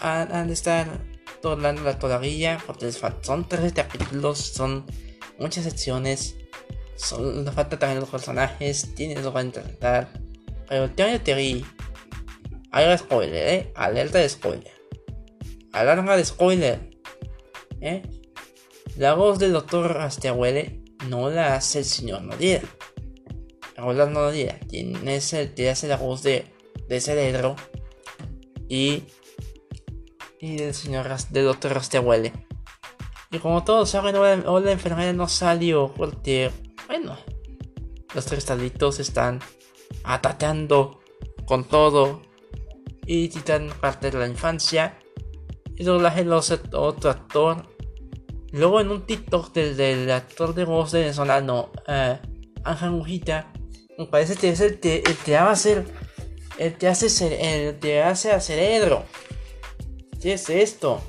[0.00, 1.04] Han, de estar
[1.42, 4.86] la todavía porque son tres capítulos, son
[5.38, 6.36] muchas secciones.
[6.96, 10.12] Son, le falta también los personajes, tienen lo a interpretar.
[10.68, 11.64] Pero el tema de Terry,
[12.70, 14.72] hay spoiler, eh, alerta de spoiler.
[15.72, 16.90] Alarma de spoiler,
[17.80, 18.02] eh.
[18.96, 22.68] La voz del doctor Astiahuele no la hace el señor Noriega.
[23.76, 26.44] Rolando Noriega, quien es el que hace la voz de,
[26.88, 27.56] de Cerebro
[28.68, 29.04] y,
[30.38, 32.32] y del señor del doctor Astiahuele.
[33.30, 36.50] Y como todos saben, hoy la enfermera no salió porque,
[36.88, 37.16] bueno,
[38.14, 39.40] los tres talitos están
[40.02, 41.00] atacando
[41.46, 42.22] con todo
[43.06, 44.98] y quitan parte de la infancia.
[45.76, 47.69] Y doblaje los otro actor
[48.52, 52.16] Luego en un TikTok del, actor de voz venezolano, uh,
[52.64, 53.52] Ángel Mujita,
[53.96, 55.84] me parece que es el que, que hace
[56.58, 57.06] el que hace
[57.66, 59.04] el que hace a cerebro.
[60.20, 61.00] ¿Qué es esto?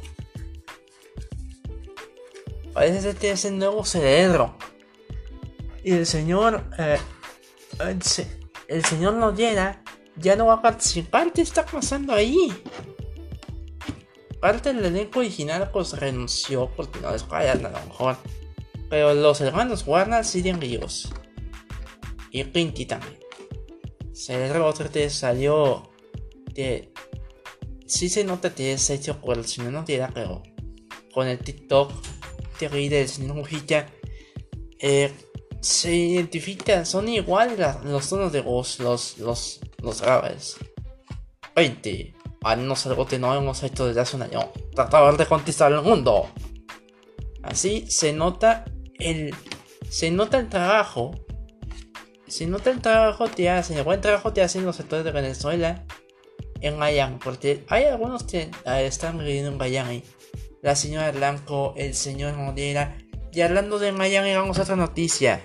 [2.73, 4.55] Parece que es el nuevo cerebro.
[5.83, 6.97] Y el señor, eh,
[7.79, 7.99] el,
[8.67, 9.83] el, señor Noyera
[10.15, 11.33] ya no va a participar.
[11.33, 12.53] ¿Qué está pasando ahí?
[14.41, 18.17] Parte del elenco original pues renunció porque no les pagan a lo mejor.
[18.89, 21.13] Pero los hermanos Warner siguen vivos.
[22.31, 23.19] Y Pinky también.
[24.61, 25.89] otro te salió
[26.53, 26.91] de...
[27.85, 30.43] Sí se nota que es hecho por el señor Notera, pero
[31.13, 31.91] con el TikTok
[32.57, 33.87] terrible del señor Mujita
[34.79, 35.11] eh,
[35.61, 40.55] se identifican, son iguales los tonos de voz, los, los, los graves.
[41.53, 44.51] 20 es algo que no hemos hecho desde hace un año.
[44.73, 46.27] Tratar de conquistar el mundo.
[47.43, 48.65] Así se nota
[48.95, 49.35] el.
[49.89, 51.11] Se nota el trabajo.
[52.27, 55.85] Se nota el trabajo que hacen, el buen trabajo que hacen los sectores de Venezuela
[56.61, 57.19] en Guyana.
[57.23, 60.01] Porque hay algunos que están viviendo en Guyana.
[60.63, 62.97] La señora Blanco, el señor Modera.
[63.33, 65.43] Y hablando de Miami, vamos a otra noticia.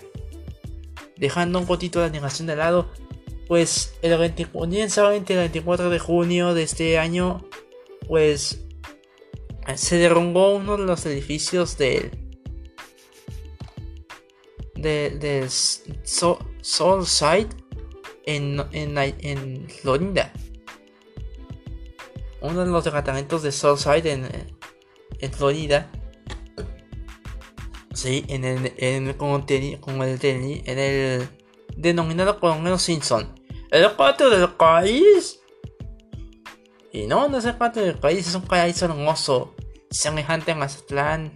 [1.18, 2.90] Dejando un poquito la animación de lado,
[3.46, 7.48] pues el 24, el 24 de junio de este año,
[8.08, 8.66] pues
[9.74, 12.10] se derrumbó uno de los edificios del
[14.74, 15.48] de, de
[16.62, 17.48] Soulside
[18.24, 20.32] en, en, en, Florida.
[22.40, 24.28] Uno de los departamentos de Soulside en,
[25.20, 25.90] en Florida.
[27.94, 29.36] Sí, en el, en, como
[30.04, 31.28] el, en el
[31.76, 33.35] denominado Coronel Simpson.
[33.76, 35.38] ¿El patio del país?
[36.94, 39.54] Y no, no es el del país, es un país hermoso,
[39.90, 41.34] semejante a Mazatlán.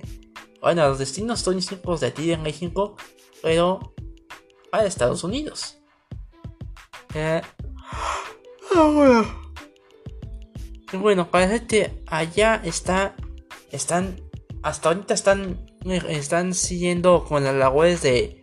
[0.62, 2.96] Bueno, los destinos turísticos de aquí en México,
[3.42, 3.94] pero
[4.72, 5.76] a Estados Unidos.
[7.12, 7.42] Eh,
[10.92, 13.16] y bueno, parece que allá está,
[13.70, 14.16] están,
[14.62, 15.66] hasta ahorita están,
[16.08, 18.40] están siguiendo con las labores de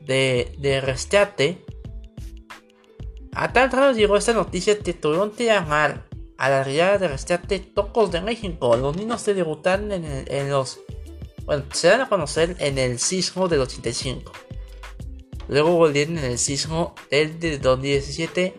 [0.00, 1.64] de, de rescate.
[3.32, 4.92] A tal grado llegó esta noticia que
[5.44, 8.76] llamar a la realidad de rescate Tocos de México.
[8.76, 10.80] Los niños se debutaron en, los.
[11.44, 14.32] Bueno, se dan a conocer en el sismo del 85.
[15.48, 18.54] Luego volvieron en el sismo del de 2017.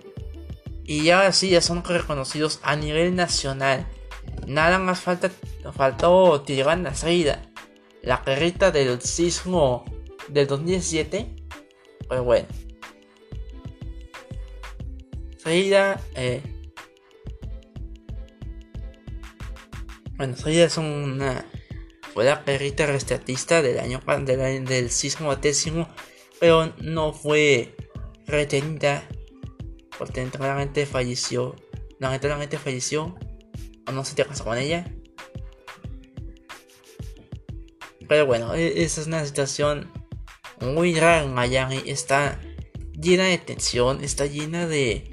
[0.86, 3.88] Y ahora sí ya son reconocidos a nivel nacional.
[4.48, 5.32] Nada más falta,
[5.74, 6.44] faltó
[6.84, 7.42] la salida.
[8.02, 9.86] La carreta del sismo
[10.30, 11.36] del 2017.
[12.08, 12.48] Pues bueno.
[15.42, 16.00] Salida.
[16.16, 16.42] Eh,
[20.18, 21.46] bueno, Salida es una.
[22.14, 25.88] fue la perrita rescatista del año del, del sismo décimo,
[26.40, 27.76] pero no fue
[28.28, 29.08] retenida
[29.98, 31.56] porque lamentablemente falleció.
[31.98, 33.16] Lamentablemente falleció.
[33.88, 34.86] O no se te casó con ella.
[38.08, 39.92] Pero bueno, e, esa es una situación
[40.60, 41.82] muy rara en Miami.
[41.88, 42.40] Está
[42.94, 45.11] llena de tensión, está llena de,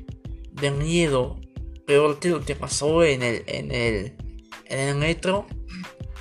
[0.60, 1.40] de miedo.
[1.86, 4.16] Peor que lo que pasó en el, en el,
[4.66, 5.46] en el metro.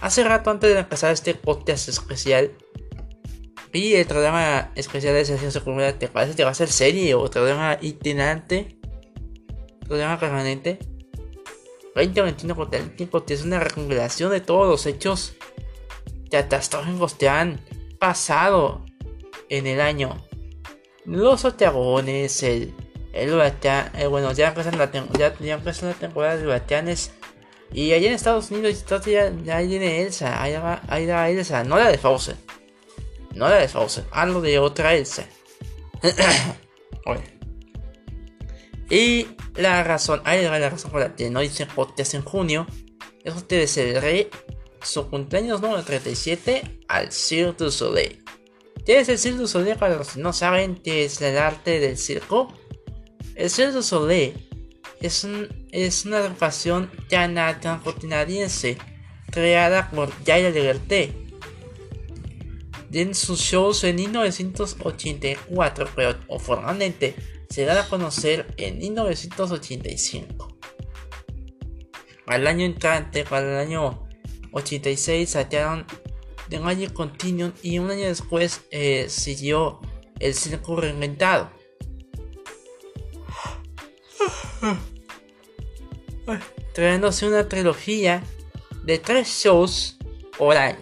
[0.02, 2.52] Hace rato antes de empezar este podcast especial,
[3.74, 5.98] vi el programa especial de sesión secundaria.
[5.98, 8.78] ¿Te parece que va a ser serie o programa itinerante?
[9.88, 10.80] Programa permanente.
[11.96, 15.34] 2021 contra el tiempo es una recopilación de todos los hechos
[16.30, 17.60] catastróficos que han
[18.00, 18.86] pasado
[19.50, 20.24] en el año.
[21.06, 22.74] Los otagones, el,
[23.24, 27.12] el huracán, eh, bueno, ya empiezan la, ya, ya la temporada de huracanes
[27.72, 31.78] y allá en Estados Unidos ya, ya viene Elsa, ahí va, ahí va Elsa, no
[31.78, 32.36] la de Faucer.
[33.34, 35.26] No la de Faucer, hablo de otra Elsa.
[38.90, 42.66] Y la razón, ahí va la razón por la que no hice podcast en junio,
[43.26, 44.30] es que celebré
[44.82, 48.24] su cumpleaños número 37 al Cirque du Soleil.
[48.86, 51.82] ¿Qué es el Cirque du Soleil para los que no saben qué es el arte
[51.82, 52.54] del circo?
[53.38, 54.34] El du Soleil
[55.00, 55.28] es,
[55.72, 58.78] es una agrupación canadiense
[59.32, 61.14] creada por Jaira Liberté.
[62.92, 67.14] En sus shows en 1984, pero formalmente
[67.48, 70.58] se da a conocer en 1985.
[72.26, 74.08] Al año entrante, para el año
[74.52, 75.86] 86, sacaron
[76.50, 79.80] The Magic Continuum y un año después eh, siguió
[80.20, 81.52] el circo reinventado.
[86.74, 88.24] Trayéndose una trilogía
[88.84, 89.98] de tres shows
[90.38, 90.80] por año.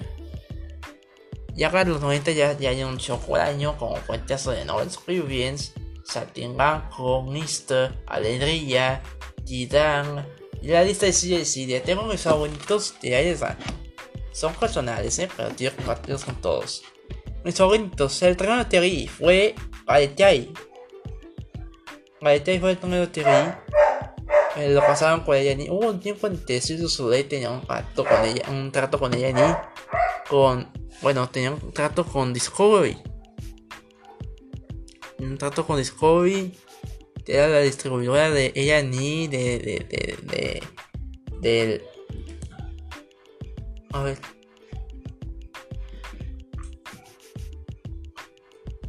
[1.55, 5.71] Ya para los 90 ya, hay un show por año, como caso de Novel Experience,
[6.03, 9.01] Saltimbanco, Mister, Alegría,
[9.45, 10.27] Titan.
[10.61, 11.79] Y la lista sigue sigue.
[11.79, 13.57] Tengo mis favoritos ahí están.
[14.33, 15.29] Son personales, ¿eh?
[15.37, 16.83] pero quiero compartirlos con todos.
[17.45, 19.55] Mis favoritos, el tren de Terry fue
[19.87, 20.51] Aletay.
[22.25, 23.53] Aletay fue el de Terry
[24.55, 27.61] eh, lo pasaron con ella ni hubo un tiempo en que su Soleil tenía un
[27.61, 30.71] trato con ella un trato con ella ni con
[31.01, 32.97] bueno tenía un trato con Discovery.
[35.19, 36.53] Un trato con Discovery
[37.27, 40.63] era la distribuidora de ella ni de de de, de
[41.41, 41.83] del
[43.91, 44.17] a ver.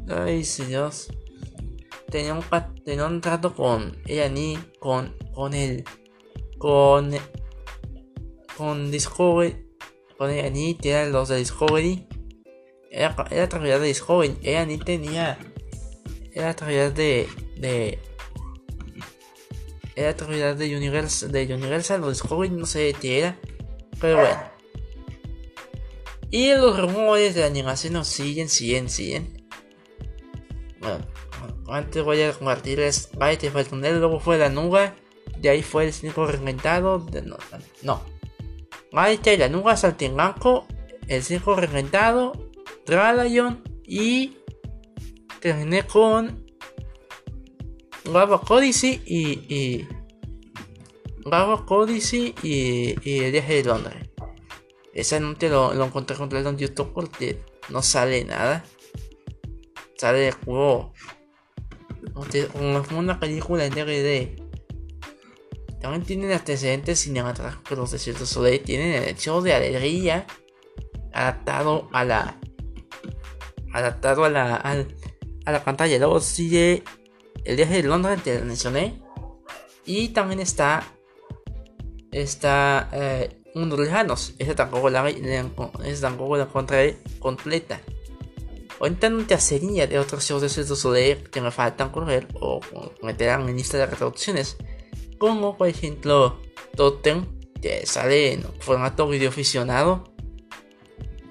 [0.08, 1.08] Ay Dios
[2.10, 2.44] tenía un,
[2.84, 5.84] tenía un trato con ella ni con con el
[6.58, 7.10] con
[8.56, 9.66] con Discovery
[10.16, 12.06] con ella ni tenía los de Discovery.
[12.90, 14.38] Era, era de Discovery.
[14.42, 15.38] Ella ni tenía
[16.32, 17.98] era realidad de de
[19.94, 23.38] era realidad de Universal de Universal o Discovery no sé qué era
[24.00, 24.56] pero bueno.
[26.30, 29.48] Y los rumores de animación nos siguen siguen siguen.
[30.80, 31.15] Bueno
[31.68, 34.94] antes voy a compartirles Byte Falconer, luego fue la Nuga,
[35.38, 37.36] de ahí fue el circo reinventado, de, no,
[37.82, 38.02] no.
[38.92, 40.66] Byte, la Nuga, Saltimbanco,
[41.08, 42.32] el circo reinventado,
[42.84, 44.38] Tralayon y
[45.40, 46.46] terminé con
[48.04, 49.88] Bravo Codicy y, y
[51.24, 54.08] Bravo Codicy y, y el viaje de Londres.
[54.94, 58.64] Ese no te lo, lo encontré completo en YouTube porque no sale nada.
[59.96, 60.92] Sale el juego
[62.14, 64.46] una película en DVD.
[65.80, 68.62] También tienen antecedentes cinematográficos de cierto Soleil.
[68.62, 70.26] Tienen el show de alegría
[71.12, 72.40] adaptado a la
[73.72, 75.98] adaptado a la a, la pantalla.
[75.98, 76.82] Luego sigue
[77.44, 79.00] el viaje de Londres que mencioné.
[79.84, 80.82] Y también está
[82.10, 84.34] eh, Mundos Lejanos.
[84.38, 85.04] Esa tampoco la,
[86.00, 87.80] tampoco la encontré completa.
[88.80, 92.60] No te hacería de otros shows de Cirque Soleil que me faltan correr o
[93.02, 94.56] meterán en lista de reproducciones.
[95.18, 96.40] Como por ejemplo
[96.76, 97.24] Totem,
[97.60, 100.04] que sale en formato video aficionado.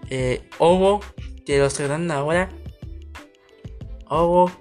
[0.10, 1.02] Eh, Ovo,
[1.46, 2.50] que los dan ahora.
[4.08, 4.52] Ovo.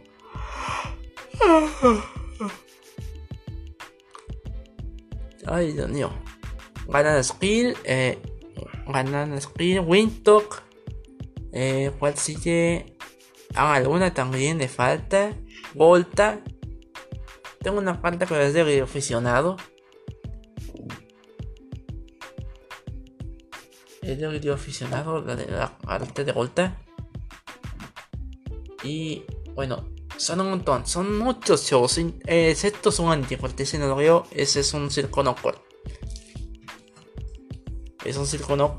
[5.47, 6.11] Ay, Dios mío.
[6.87, 8.19] Banana Skill, eh,
[8.87, 10.63] Banana Skill, Windtalk.
[11.57, 12.97] Eh, ¿Cuál sigue?
[13.55, 15.33] Ah, alguna también le falta.
[15.73, 16.41] Volta.
[17.61, 19.57] Tengo una falta que es de aficionado.
[24.03, 26.71] el video aficionado, la de la arte de golpe.
[28.83, 29.23] Y
[29.55, 29.89] bueno,
[30.19, 31.99] son un montón, son muchos shows.
[31.99, 35.35] Eh, estos son anticortes, si no lo ese es un circo no
[38.05, 38.77] Es un circo no